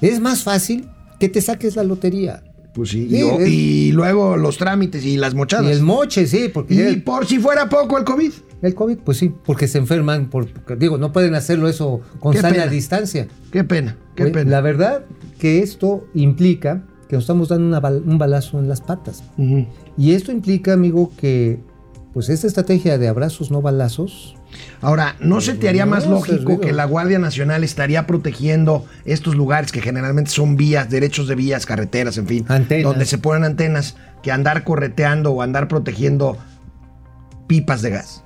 [0.00, 2.42] es más fácil que te saques la lotería.
[2.74, 3.08] Pues sí.
[3.08, 5.66] Sí, y, o- es- y luego los trámites y las mochadas.
[5.66, 8.32] Y el moche, sí, porque Y el, por si fuera poco el COVID.
[8.62, 12.32] el COVID, pues sí, porque se enferman, por, porque, digo, no pueden hacerlo eso con
[12.32, 12.66] Qué sana pena.
[12.66, 13.28] distancia.
[13.50, 14.50] Qué pena, qué Oye, pena.
[14.50, 15.04] La verdad
[15.38, 19.22] que esto implica que nos estamos dando una un balazo en las patas.
[19.96, 21.60] Y esto implica, amigo, que
[22.16, 24.36] pues esta estrategia de abrazos no balazos,
[24.80, 29.34] Ahora, ¿no se te haría No, más lógico que la Guardia Nacional estaría protegiendo estos
[29.34, 32.84] lugares que generalmente son vías, derechos de vías, carreteras, en fin, Antenas.
[32.84, 36.38] donde se ponen antenas, que andar correteando o andar protegiendo
[37.48, 38.22] pipas de gas?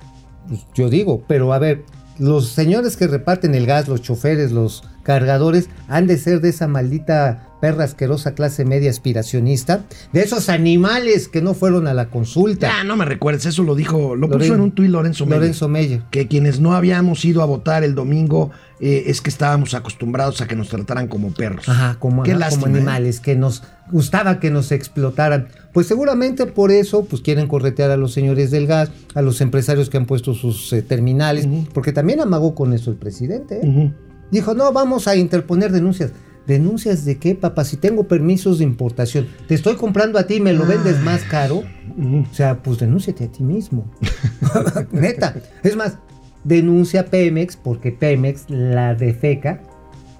[0.47, 1.83] pues, yo digo, pero a ver,
[2.17, 6.67] los señores que reparten el gas, los choferes, los cargadores, han de ser de esa
[6.67, 12.67] maldita perra asquerosa clase media aspiracionista, de esos animales que no fueron a la consulta.
[12.67, 15.39] Ya, no me recuerdes, eso lo dijo, lo puso en un tuit Lorenzo Meyer.
[15.39, 16.01] Lorenzo Meyer.
[16.09, 18.49] que quienes no habíamos ido a votar el domingo
[18.79, 21.69] eh, es que estábamos acostumbrados a que nos trataran como perros.
[21.69, 22.81] Ajá, como, Qué ajá, como lástima, ¿eh?
[22.81, 25.49] animales, que nos gustaba que nos explotaran.
[25.71, 29.91] Pues seguramente por eso pues quieren corretear a los señores del gas, a los empresarios
[29.91, 33.59] que han puesto sus eh, terminales, porque también amagó con eso el presidente.
[33.61, 33.91] Ujú.
[34.31, 36.11] Dijo, no, vamos a interponer denuncias.
[36.47, 37.63] ¿Denuncias de qué, papá?
[37.65, 41.21] Si tengo permisos de importación, te estoy comprando a ti y me lo vendes más
[41.23, 41.63] caro.
[41.97, 43.85] O sea, pues denúnciate a ti mismo.
[44.91, 45.35] Neta.
[45.63, 45.97] Es más,
[46.43, 49.61] denuncia a Pemex porque Pemex la defeca.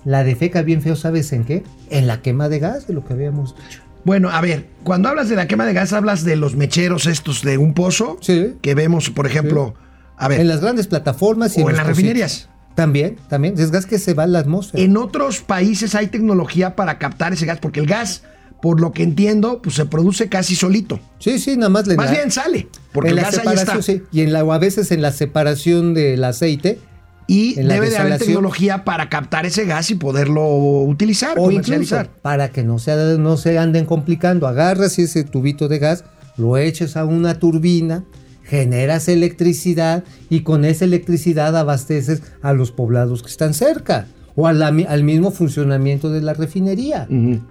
[0.05, 1.63] La defeca bien feo, ¿sabes en qué?
[1.89, 3.81] En la quema de gas, de lo que habíamos dicho.
[4.03, 7.43] Bueno, a ver, cuando hablas de la quema de gas, hablas de los mecheros estos
[7.43, 8.55] de un pozo Sí.
[8.61, 9.75] que vemos, por ejemplo,
[10.17, 12.49] a ver, En las grandes plataformas y o en los las refinerías.
[12.75, 13.55] También, también.
[13.59, 14.83] Es gas que se va a la atmósfera.
[14.83, 18.23] En otros países hay tecnología para captar ese gas, porque el gas,
[18.61, 20.99] por lo que entiendo, pues se produce casi solito.
[21.19, 23.39] Sí, sí, nada más le Más da- bien sale, porque en el la gas ahí
[23.47, 23.59] está.
[23.59, 24.03] separación, sí.
[24.11, 26.79] Y en la, o a veces en la separación del aceite.
[27.27, 30.43] Y debe de haber tecnología para captar ese gas y poderlo
[30.83, 32.09] utilizar, O incluso comercializar.
[32.21, 34.47] para que no se, no se anden complicando.
[34.47, 36.03] Agarras ese tubito de gas,
[36.35, 38.03] lo eches a una turbina,
[38.51, 44.07] generas electricidad y con esa electricidad abasteces a los poblados que están cerca.
[44.35, 47.07] O al mismo funcionamiento de la refinería.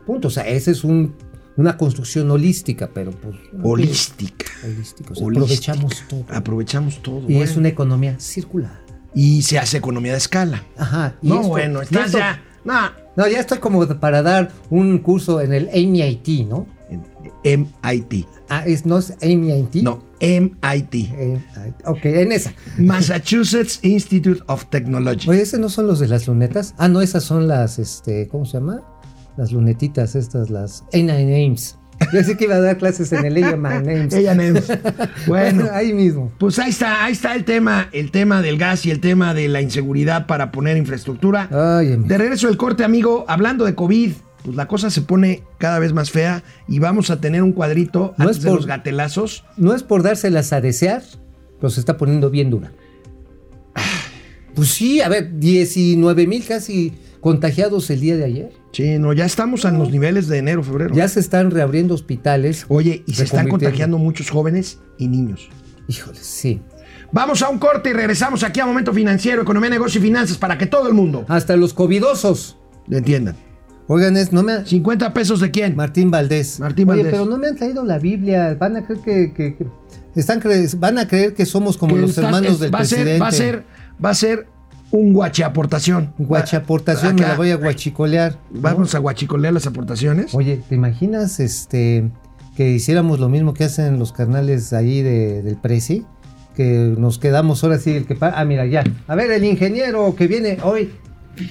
[0.07, 0.28] Punto.
[0.28, 1.14] O sea, esa es un-
[1.57, 3.34] una construcción holística, pero pues.
[3.62, 4.44] Holística.
[4.62, 5.12] Holística.
[5.12, 5.72] o sea, Holística.
[5.72, 6.24] aprovechamos todo.
[6.28, 7.22] Aprovechamos todo.
[7.30, 8.78] Y es una economía circular.
[9.14, 10.64] Y se hace economía de escala.
[10.76, 11.14] Ajá.
[11.22, 12.42] y No, esto- bueno, estás esto- ya.
[12.64, 12.74] No,
[13.16, 16.66] No, ya estoy como para dar un curso en el MIT, ¿no?
[17.45, 18.26] MIT.
[18.49, 19.82] Ah, es, no es MIT.
[19.82, 20.95] No, MIT.
[20.95, 21.41] Eh,
[21.84, 22.53] ok, en esa.
[22.78, 25.28] Massachusetts Institute of Technology.
[25.28, 26.74] Oye, ¿esos no son los de las lunetas?
[26.78, 28.82] Ah, no, esas son las, este, ¿cómo se llama?
[29.36, 31.76] Las lunetitas estas, las A9 Names.
[32.12, 34.12] Yo sé que iba a dar clases en el A Names.
[34.14, 34.64] Ella Nems.
[35.26, 36.32] Bueno, ahí mismo.
[36.38, 39.49] pues ahí está, ahí está el tema, el tema del gas y el tema de
[39.49, 41.49] la inseguridad para poner infraestructura.
[41.53, 41.97] Ay.
[41.97, 44.12] De regreso del corte, amigo, hablando de COVID,
[44.45, 48.14] pues la cosa se pone cada vez más fea y vamos a tener un cuadrito
[48.18, 49.45] No antes es de por- los gatelazos.
[49.57, 51.03] No es por dárselas a desear,
[51.59, 52.72] pero se está poniendo bien dura.
[54.55, 58.53] Pues sí, a ver, 19 mil casi contagiados el día de ayer.
[58.72, 60.95] Sí, no, ya estamos en los niveles de enero, febrero.
[60.95, 62.66] Ya se están reabriendo hospitales.
[62.68, 65.49] Oye, y se están contagiando muchos jóvenes y niños.
[65.88, 66.61] Híjole, sí.
[67.12, 70.57] Vamos a un corte y regresamos aquí a Momento Financiero, Economía, Negocio y Finanzas para
[70.59, 72.57] que todo el mundo Hasta los covidosos.
[72.86, 73.36] lo entiendan.
[73.93, 75.74] Oigan, es, no me ha- 50 pesos de quién?
[75.74, 76.61] Martín Valdés.
[76.61, 77.12] Martín Oye, Valdés.
[77.12, 78.55] pero no me han traído la Biblia.
[78.59, 79.66] Van a creer que, que- que-
[80.14, 83.12] están cre- van a creer que somos como Que los hermanos es- del va presidente.
[83.14, 83.64] ser, va a ser,
[84.05, 84.47] va a ser
[84.93, 86.12] un guache aportación.
[86.18, 88.36] Guache aportación, me la voy a guachicolear.
[88.53, 88.61] ¿no?
[88.61, 90.34] Vamos a guachicolear las aportaciones.
[90.36, 92.11] Oye, ¿te imaginas este
[92.57, 96.05] que hiciéramos lo mismo que hacen los carnales ahí de- del Prezi?
[96.55, 98.84] Que nos quedamos ahora sí el que Ah, mira, ya.
[99.07, 100.91] A ver, el ingeniero que viene hoy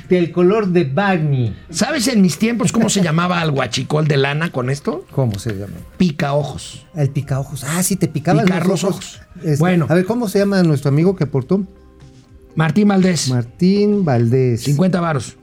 [0.07, 1.55] del color de Bagni.
[1.69, 5.05] ¿Sabes en mis tiempos cómo se llamaba al guachicol de lana con esto?
[5.11, 5.73] ¿Cómo se llama?
[5.97, 6.85] Pica ojos.
[6.95, 7.63] El picaojos.
[7.63, 9.19] Ah, sí, te picaban Picar los los ojos.
[9.19, 9.21] ojos.
[9.43, 9.85] Este, Bueno.
[9.89, 11.63] A ver, ¿cómo se llama nuestro amigo que aportó?
[12.55, 13.29] Martín Valdés.
[13.29, 14.63] Martín Valdés.
[14.63, 15.37] 50 varos.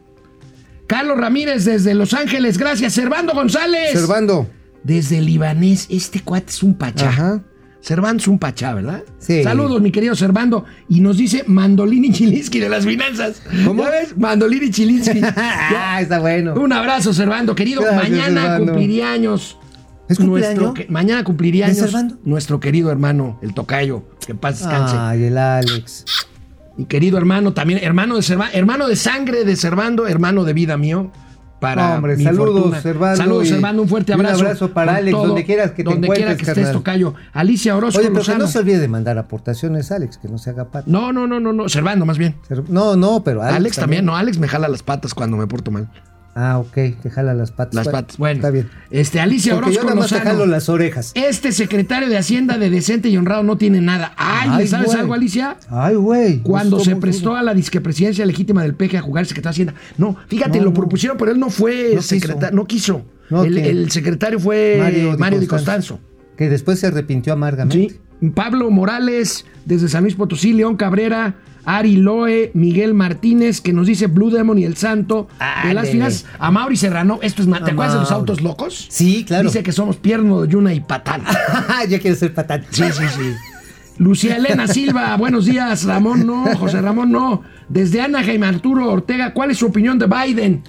[0.86, 2.92] Carlos Ramírez desde Los Ángeles, gracias.
[2.92, 3.90] Servando González.
[3.92, 4.48] Servando.
[4.84, 7.08] Desde Libanés, este cuate es un pachá.
[7.08, 7.42] Ajá.
[7.86, 9.04] Servando es un pachá, ¿verdad?
[9.20, 9.44] Sí.
[9.44, 10.64] Saludos, mi querido Servando.
[10.88, 13.40] Y nos dice Mandolini Chilinsky de las finanzas.
[13.64, 13.84] ¿Cómo?
[13.84, 14.18] ¿Ya ves?
[14.18, 15.20] Mandolini Chilinsky.
[15.36, 16.54] ah, está bueno.
[16.54, 17.82] Un abrazo, Servando, querido.
[17.82, 18.66] Gracias, mañana Servando.
[18.72, 19.56] cumpliría años.
[20.08, 20.18] ¿Es?
[20.18, 22.16] Nuestro que- mañana cumpliría ¿De años Servando?
[22.24, 24.02] nuestro querido hermano, el tocayo.
[24.26, 24.96] Que paz descanse.
[24.98, 26.04] Ay, el Alex.
[26.76, 30.76] Mi querido hermano, también hermano de Servando, hermano de sangre de Servando, hermano de vida
[30.76, 31.12] mío.
[31.60, 32.82] Para No, hombre, mi saludos.
[32.82, 34.42] Servando, Saludos, Servando, un fuerte y un abrazo.
[34.44, 37.14] abrazo para Alex, donde quieras que te donde quiera encuentres, que estés, tocayo.
[37.32, 40.50] Alicia Orozco Oye, pero que no se olvide de mandar aportaciones, Alex, que no se
[40.50, 40.90] haga pato.
[40.90, 42.36] No, no, no, no, no, Servando más bien.
[42.68, 45.70] No, no, pero Alex, Alex, también, no, Alex me jala las patas cuando me porto
[45.70, 45.88] mal.
[46.38, 47.74] Ah, ok, te jala las patas.
[47.74, 48.18] Las Bueno, patas.
[48.18, 48.68] Bueno, Está bien.
[48.90, 50.30] Este, Alicia Porque yo nada más te Lozano.
[50.32, 51.12] jalo las orejas.
[51.14, 54.12] Este secretario de Hacienda de decente y honrado no tiene nada.
[54.18, 55.56] Ay, Ay, ¿sabes algo, Alicia?
[55.70, 56.40] Ay, güey.
[56.42, 59.70] Cuando Pues, se ¿cómo- prestó a la disquepresidencia legítima del PG a jugar secretario de
[59.72, 59.74] Hacienda.
[59.96, 60.74] No, fíjate, No, lo no.
[60.74, 63.06] propusieron, pero él no fue No secretario, no quiso.
[63.30, 66.00] No, el, el secretario fue Mario, Di Costanzo.
[66.36, 67.94] Que después se arrepintió amargamente.
[67.94, 68.00] Sí.
[68.34, 71.34] Pablo Morales, desde San Luis Potosí, León Cabrera,
[71.66, 75.28] Ari Loe, Miguel Martínez, que nos dice Blue Demon y el Santo.
[75.64, 78.86] de las a Mauri Serrano, esto es, ¿te acuerdas de los autos locos?
[78.88, 79.48] Sí, claro.
[79.48, 81.22] Dice que somos Pierno, Yuna y Patán.
[81.90, 82.64] Yo quiero ser patán.
[82.70, 83.32] Sí, sí, sí.
[83.98, 85.84] Lucía Elena Silva, buenos días.
[85.84, 87.42] Ramón no, José Ramón no.
[87.68, 90.62] Desde Anaheim, Arturo Ortega, ¿cuál es su opinión de Biden?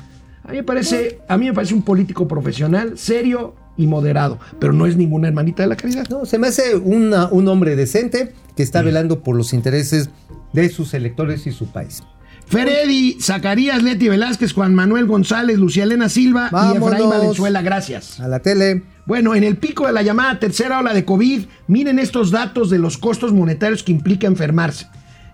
[0.43, 4.73] A mí me parece, a mí me parece un político profesional, serio y moderado, pero
[4.73, 6.07] no es ninguna hermanita de la caridad.
[6.09, 10.09] No, se me hace una- un hombre decente que está velando por los intereses
[10.53, 12.01] de sus electores y su país.
[12.47, 16.77] Feredi, Zacarías, Leti Velázquez, Juan Manuel González, Lucía Elena Silva y.
[16.77, 18.19] Efraín Valenzuela, gracias.
[18.21, 18.83] A la tele.
[19.05, 22.77] Bueno, en el pico de la llamada tercera ola de COVID, miren estos datos de
[22.79, 24.87] los costos monetarios que implica enfermarse.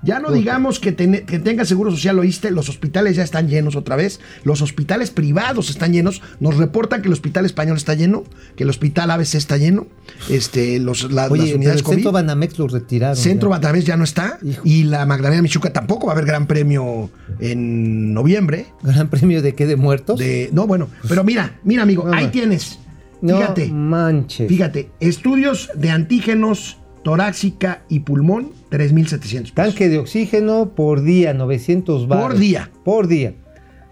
[0.03, 3.75] Ya no digamos que, ten- que tenga seguro social, oíste, los hospitales ya están llenos
[3.75, 8.23] otra vez, los hospitales privados están llenos, nos reportan que el hospital español está lleno,
[8.55, 9.87] que el hospital ABC está lleno,
[10.29, 11.95] este, los, la- Oye, las unidades el COVID.
[11.95, 13.15] centro Banamex lo retiraron.
[13.15, 13.55] Centro ya.
[13.57, 14.61] Batamés ya no está Hijo.
[14.65, 18.67] y la Magdalena Michuca tampoco va a haber gran premio en noviembre.
[18.81, 19.65] ¿Gran premio de qué?
[19.65, 20.19] ¿De muertos?
[20.19, 22.79] De, no, bueno, pero mira, mira amigo, No, ahí tienes.
[23.21, 24.47] no Fíjate, manches.
[24.49, 29.53] fíjate, estudios de antígenos torácica y pulmón, 3.700 pesos.
[29.53, 32.25] Tanque de oxígeno por día, 900 baros.
[32.25, 32.71] Por día.
[32.83, 33.33] Por día.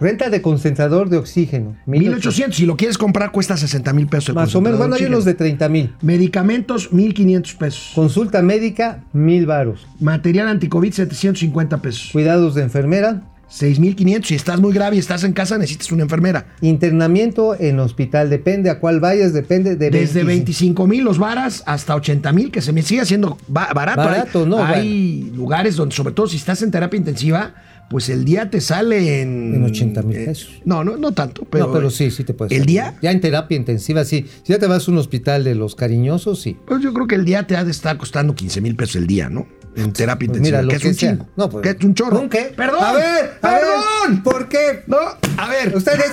[0.01, 1.77] Renta de concentrador de oxígeno.
[1.85, 4.29] 1.800, si lo quieres comprar cuesta 60 mil pesos.
[4.29, 5.93] el Más o menos, bueno, hay unos de 30 mil.
[6.01, 7.91] Medicamentos, 1.500 pesos.
[7.93, 9.85] Consulta médica, mil varos.
[9.99, 12.09] Material anticovid, 750 pesos.
[12.11, 13.21] Cuidados de enfermera.
[13.51, 16.45] 6.500, si estás muy grave y estás en casa, necesitas una enfermera.
[16.61, 18.29] Internamiento en hospital.
[18.29, 20.83] Depende a cuál vayas, depende de Desde 25.
[20.83, 24.01] 25 mil los varas hasta 80 mil, que se me sigue haciendo ba- barato.
[24.01, 24.63] Barato, hay, ¿no?
[24.63, 27.53] Hay lugares donde, sobre todo si estás en terapia intensiva,
[27.91, 29.53] pues el día te sale en...
[29.53, 30.61] En 80 mil eh, pesos.
[30.63, 31.67] no, no, no tanto, pero...
[31.67, 32.57] no, pero sí, sí te puedes.
[32.57, 32.95] ¿El día?
[33.01, 34.25] Ya en terapia intensiva, sí.
[34.43, 36.57] Si ya te vas a un hospital de los cariñosos, sí.
[36.65, 39.07] Pues yo creo que el día te ha de estar costando 15 mil pesos el
[39.07, 39.45] día, ¿no?
[39.75, 41.27] En terapia Pues intensiva, mira, lo que que, es un chingo.
[41.35, 42.21] No, pues, que es un chorro.
[42.21, 42.53] ¿Un qué?
[42.55, 42.79] Perdón.
[42.81, 43.81] A ver, a perdón.
[44.07, 44.83] ver, ¿Por qué?
[44.87, 44.97] No,
[45.35, 45.75] a ver.
[45.75, 46.11] Ustedes.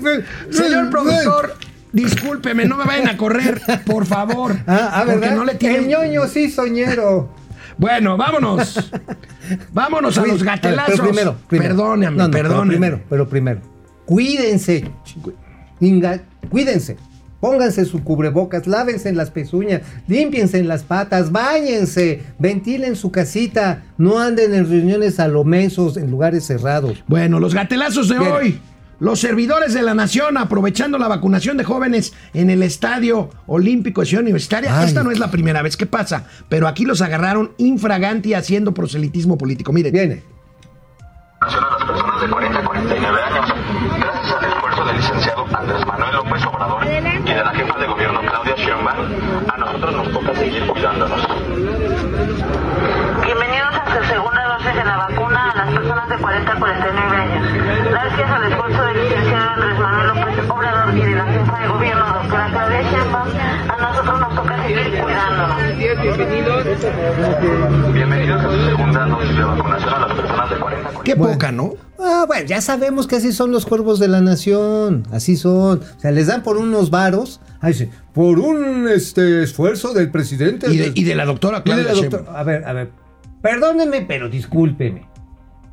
[0.50, 1.54] Señor profesor,
[1.92, 4.56] discúlpeme, no me vayan a correr, por favor.
[4.66, 5.36] Ah, ah, porque ¿verdad?
[5.36, 5.82] no le tienen...
[5.82, 7.28] El ñoño sí soñero.
[7.78, 8.90] Bueno, vámonos.
[9.72, 10.94] vámonos a los gatelazos.
[10.96, 11.68] Pero primero, primero.
[11.76, 12.70] Perdóname, No, no, pero perdóname.
[12.72, 13.60] primero, pero primero.
[14.04, 14.90] Cuídense.
[16.50, 16.96] Cuídense.
[17.40, 23.84] Pónganse su cubrebocas, lávense en las pezuñas, límpiense en las patas, báñense, ventilen su casita,
[23.96, 27.04] no anden en reuniones a lo mensos en lugares cerrados.
[27.06, 28.32] Bueno, los gatelazos de Bien.
[28.32, 28.60] hoy.
[29.00, 34.08] Los servidores de la nación aprovechando la vacunación de jóvenes en el Estadio Olímpico de
[34.08, 34.76] Ciudad Universitaria.
[34.76, 34.86] Ay.
[34.88, 39.38] Esta no es la primera vez que pasa, pero aquí los agarraron infraganti haciendo proselitismo
[39.38, 39.72] político.
[39.72, 40.22] Miren, Viene.
[41.40, 43.54] a las personas de 40 a 49 años.
[44.00, 48.20] Gracias al esfuerzo del licenciado Andrés Manuel López Obrador y de la jefa de gobierno
[48.20, 49.06] Claudia Sheinbaum,
[49.48, 51.20] a nosotros nos toca seguir cuidándonos.
[53.22, 57.16] Bienvenidos a su segunda dosis de la vacuna a las personas de 40 a 49
[57.16, 57.88] años.
[57.90, 62.06] Gracias al esfuerzo del licenciado Andrés Manuel López Obrador y de la jefa de gobierno,
[62.06, 63.28] doctora Claudia Sheinbaum,
[63.68, 64.78] a nosotros nos toca seguir
[66.00, 67.92] cuidándonos.
[67.92, 71.14] Bienvenidos a su segunda dosis de vacunación a las personas de 40 a 49 qué
[71.14, 71.32] Bueno.
[71.34, 71.74] poca, ¿no?
[71.98, 75.04] Ah, bueno, ya sabemos que así son los cuervos de la nación.
[75.12, 75.80] Así son.
[75.80, 77.40] O sea, les dan por unos varos.
[77.60, 80.72] Ahí sí, por un este, esfuerzo del presidente.
[80.72, 82.38] Y de, y de la doctora Y de Claudia la doctora-.
[82.38, 82.90] A ver, a ver.
[83.42, 85.07] Perdónenme, pero discúlpeme.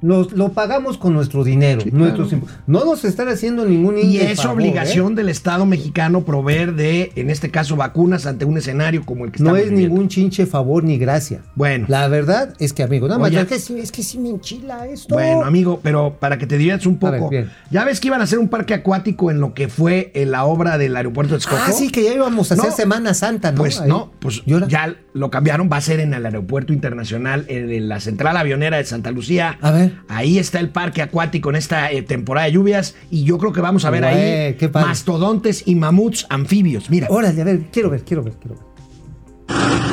[0.05, 2.31] Nos, lo pagamos con nuestro dinero, nuestros
[2.67, 5.15] No nos están haciendo ningún Y es favor, obligación ¿eh?
[5.15, 9.41] del Estado mexicano proveer de, en este caso, vacunas ante un escenario como el que
[9.41, 9.89] No es viviendo.
[9.95, 11.41] ningún chinche favor ni gracia.
[11.55, 11.87] Bueno.
[11.89, 13.31] La verdad es que, amigo, nada más.
[13.45, 15.15] Que, sí, es que sí me enchila esto.
[15.15, 17.29] Bueno, amigo, pero para que te diviertas un ver, poco.
[17.31, 17.49] bien.
[17.71, 20.45] ya ves que iban a hacer un parque acuático en lo que fue en la
[20.45, 21.63] obra del aeropuerto de Texcoco.
[21.65, 22.71] Ah, sí, que ya íbamos a hacer.
[22.73, 23.57] Semana Santa, ¿no?
[23.57, 23.89] Pues Ahí.
[23.89, 28.37] no, pues ya lo cambiaron, va a ser en el aeropuerto internacional, de la central
[28.37, 29.57] avionera de Santa Lucía.
[29.61, 29.94] A ver.
[30.07, 33.61] Ahí está el parque acuático en esta eh, temporada de lluvias y yo creo que
[33.61, 36.89] vamos a ver ahí mastodontes y mamuts anfibios.
[36.89, 37.07] Mira.
[37.09, 38.65] Órale, a ver, quiero ver, quiero ver, quiero ver.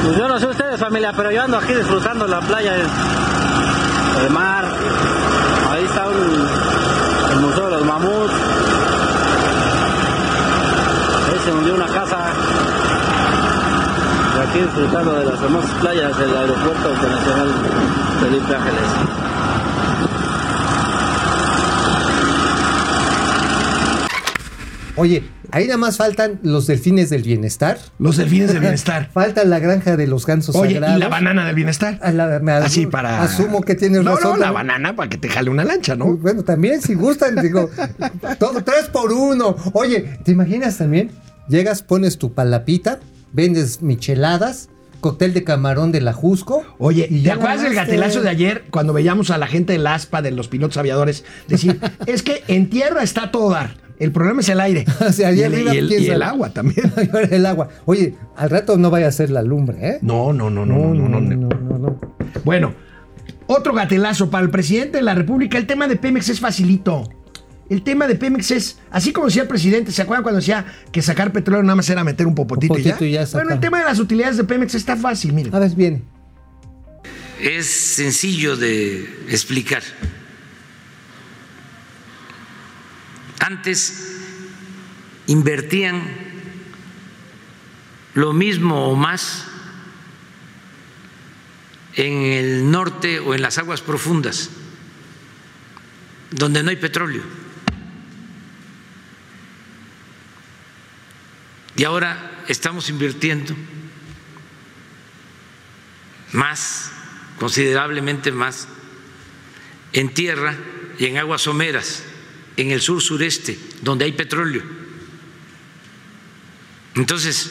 [0.03, 2.87] Pues yo no sé ustedes familia, pero yo ando aquí disfrutando la playa del,
[4.23, 4.65] del mar.
[5.71, 8.33] Ahí está un- el Museo de los Mamuts.
[11.33, 12.19] Ahí se hundió una casa.
[14.37, 17.53] Y aquí disfrutando de las hermosas playas del Aeropuerto Internacional
[18.21, 18.89] Felipe Ángeles.
[25.03, 27.77] Oye, ahí nada más faltan los delfines del bienestar.
[27.99, 29.11] Los delfines del bienestar.
[29.13, 30.97] Falta la granja de los gansos Oye, sagrados.
[30.97, 31.99] ¿y la banana del bienestar?
[32.01, 33.21] Ah, la- me Así para.
[33.21, 34.39] Asumo que tienes no, razón.
[34.39, 36.17] No, la banana para que te jale una lancha, ¿no?
[36.17, 37.69] Bueno, también, si gustan, digo,
[38.39, 39.57] todo, tres por uno.
[39.73, 41.11] Oye, ¿te imaginas también?
[41.49, 43.01] Llegas, pones tu palapita,
[43.33, 44.69] vendes micheladas,
[45.03, 46.63] cóctel de camarón de la Jusco.
[46.79, 50.31] Oye, ¿te acuerdas del gatelazo de ayer cuando veíamos a la gente del ASPA, de
[50.31, 54.61] los pilotos aviadores, decir, es que en tierra está todo dar, el problema es el
[54.61, 54.87] aire.
[55.07, 55.53] O sea, y, el,
[55.91, 56.91] y el- agua también.
[57.31, 57.69] el agua.
[57.85, 59.99] Oye, al rato no vaya a ser la lumbre, ¿eh?
[60.01, 61.37] No, no, no, no, no, no, no.
[61.37, 62.01] no, no, no.
[62.45, 62.73] Bueno,
[63.47, 65.59] otro gatelazo para el presidente de la República.
[65.59, 67.09] El tema de Pemex es facilito.
[67.73, 71.01] El tema de Pemex es, así como decía el presidente, ¿se acuerdan cuando decía que
[71.01, 72.91] sacar petróleo nada más era meter un popotito, y ya?
[72.91, 75.55] Popotito y ya bueno, el tema de las utilidades de Pemex está fácil, miren.
[75.55, 76.03] A ver, viene.
[77.41, 79.83] Es sencillo de explicar.
[83.41, 84.19] Antes
[85.29, 86.03] invertían
[88.13, 89.47] lo mismo o más
[91.95, 94.51] en el norte o en las aguas profundas,
[96.33, 97.41] donde no hay petróleo.
[101.77, 103.55] Y ahora estamos invirtiendo
[106.33, 106.91] más,
[107.39, 108.69] considerablemente más,
[109.93, 110.57] en tierra
[110.99, 112.05] y en aguas someras,
[112.57, 114.63] en el sur sureste, donde hay petróleo.
[116.95, 117.51] Entonces,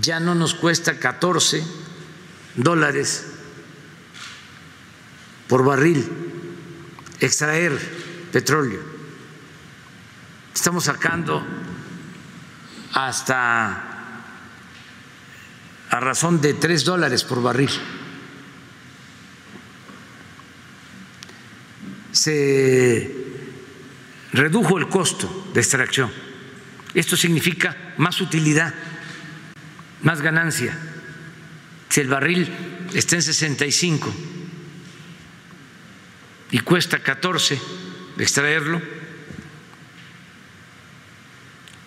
[0.00, 1.62] ya no nos cuesta 14
[2.56, 3.26] dólares
[5.48, 6.08] por barril
[7.20, 7.78] extraer
[8.32, 8.80] petróleo.
[10.54, 11.44] Estamos sacando
[12.92, 13.92] hasta
[15.90, 17.70] a razón de 3 dólares por barril.
[22.12, 23.14] Se
[24.32, 26.10] redujo el costo de extracción.
[26.94, 28.74] Esto significa más utilidad,
[30.02, 30.78] más ganancia.
[31.88, 32.50] Si el barril
[32.94, 34.14] está en 65
[36.50, 37.60] y cuesta 14
[38.18, 38.80] extraerlo,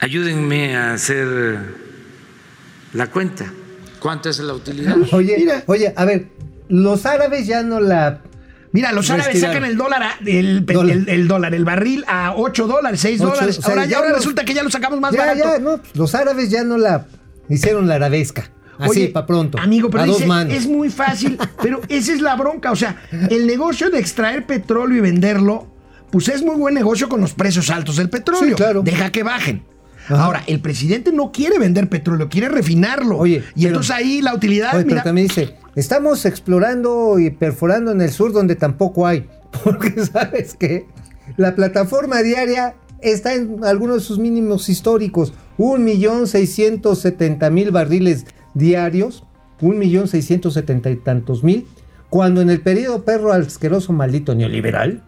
[0.05, 1.57] ayúdenme a hacer
[2.93, 3.51] la cuenta.
[3.99, 4.95] ¿Cuánta es la utilidad?
[5.11, 5.63] Oye, Mira.
[5.65, 6.27] oye, a ver,
[6.69, 8.19] los árabes ya no la.
[8.71, 10.95] Mira, los árabes sacan el dólar, a- el, Dólar.
[10.97, 13.57] el- el dólar, el barril a 8 dólares, 6 Ocho, dólares.
[13.59, 15.39] o sea, ahora ya ahora los- resulta que ya lo sacamos más ya, barato.
[15.39, 17.07] ya, no, los árabes ya no la
[17.49, 18.51] hicieron la arabesca.
[18.77, 19.57] Así, Oye, para pronto.
[19.57, 20.53] Amigo, pero a dos dice, manos.
[20.53, 22.71] es muy fácil, pero esa es la bronca.
[22.71, 25.71] O sea, el negocio de extraer petróleo y venderlo,
[26.11, 28.49] pues es muy buen negocio con los precios altos del petróleo.
[28.49, 28.81] Sí, claro.
[28.83, 29.63] Deja que bajen.
[30.05, 30.23] Ajá.
[30.23, 33.17] Ahora, el presidente no quiere vender petróleo, quiere refinarlo.
[33.17, 37.91] Oye, y pero- entonces ahí la utilidad, Oye, pero también dice, estamos explorando y perforando
[37.91, 39.27] en el sur donde tampoco hay.
[39.63, 40.85] Porque sabes que
[41.37, 45.33] la plataforma diaria está en algunos de sus mínimos históricos.
[45.57, 49.23] Un millón seiscientos setenta mil barriles diarios.
[49.61, 51.65] Un millón seiscientos setenta y tantos mil.
[52.09, 55.03] Cuando en el periodo perro asqueroso maldito neoliberal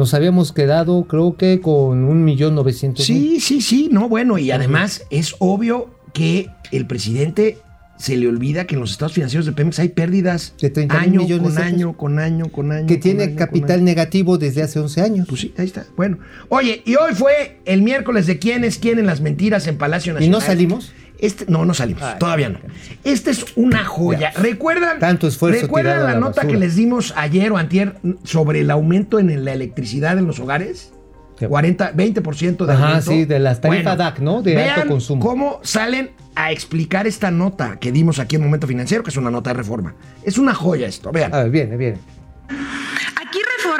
[0.00, 3.04] nos habíamos quedado creo que con un millón novecientos.
[3.04, 7.58] Sí, sí, sí, no, bueno, y además es obvio que el presidente
[7.98, 11.02] se le olvida que en los estados financieros de Pemex hay pérdidas De 30 mil
[11.10, 12.86] año millones con de año, con año, con año.
[12.86, 13.84] Que con tiene año, capital año.
[13.84, 15.26] negativo desde hace 11 años.
[15.28, 15.84] Pues sí, ahí está.
[15.98, 16.16] Bueno,
[16.48, 20.12] oye, y hoy fue el miércoles de quién es quién en las mentiras en Palacio
[20.12, 20.40] ¿Y Nacional.
[20.40, 20.92] no salimos?
[21.20, 22.58] Este, no, no salimos, Ay, todavía no.
[23.04, 24.32] Esta es una joya.
[24.36, 24.98] ¿Recuerdan?
[24.98, 29.18] Tanto esfuerzo ¿Recuerdan la, la nota que les dimos ayer o antier sobre el aumento
[29.18, 30.92] en la electricidad en los hogares?
[31.38, 31.46] Sí.
[31.46, 33.10] 40, 20% de Ajá, aumento.
[33.10, 34.42] sí, de las tarifas DAC, ¿no?
[34.42, 35.22] De vean alto consumo.
[35.24, 39.30] cómo salen a explicar esta nota que dimos aquí en Momento Financiero, que es una
[39.30, 39.94] nota de reforma.
[40.22, 41.32] Es una joya esto, vean.
[41.34, 41.98] A ver, viene, viene.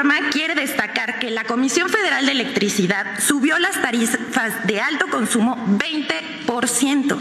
[0.01, 5.55] Reforma quiere destacar que la Comisión Federal de Electricidad subió las tarifas de alto consumo
[6.47, 7.19] 20%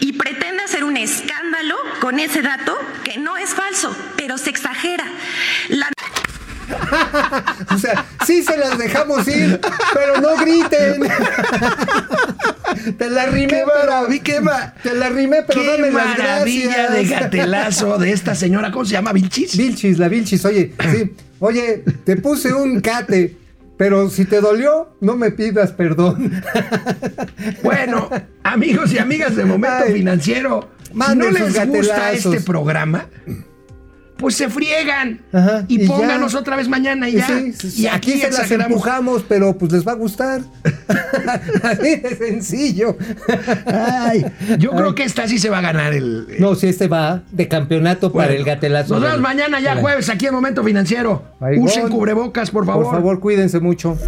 [0.00, 2.74] y pretende hacer un escándalo con ese dato
[3.04, 5.04] que no es falso, pero se exagera.
[5.68, 5.88] La
[7.74, 9.60] O sea, sí se las dejamos ir,
[9.92, 11.02] pero no griten.
[12.96, 13.90] Te la rimé, ¡Qué pero.
[13.90, 14.22] maravilla!
[14.22, 16.92] ¡Qué, ma- Te la rimé, pero qué dame las maravilla gracias.
[16.94, 18.70] de gatelazo de esta señora!
[18.72, 19.12] ¿Cómo se llama?
[19.12, 19.54] ¿Vilchis?
[19.54, 21.10] Vilchis, la Vilchis, oye, sí.
[21.44, 23.36] Oye, te puse un cate,
[23.76, 26.40] pero si te dolió, no me pidas perdón.
[27.64, 28.08] Bueno,
[28.44, 33.08] amigos y amigas de Momento Ay, Financiero, si no les gusta este programa,
[34.22, 36.38] pues se friegan Ajá, y, y pónganos ya.
[36.38, 37.26] otra vez mañana y ya.
[37.26, 40.40] sí, sí, y aquí, se las empujamos, pero pues les va a gustar.
[41.62, 42.96] Así de sencillo.
[43.66, 44.24] Ay,
[44.58, 46.26] yo creo que esta sí se va a ganar el.
[46.38, 48.94] No, si este va de campeonato para el gatelazo.
[48.94, 51.24] Nos vemos mañana ya jueves aquí en Momento Financiero.
[51.58, 52.84] Usen cubrebocas, por favor.
[52.84, 53.98] Por favor, cuídense mucho.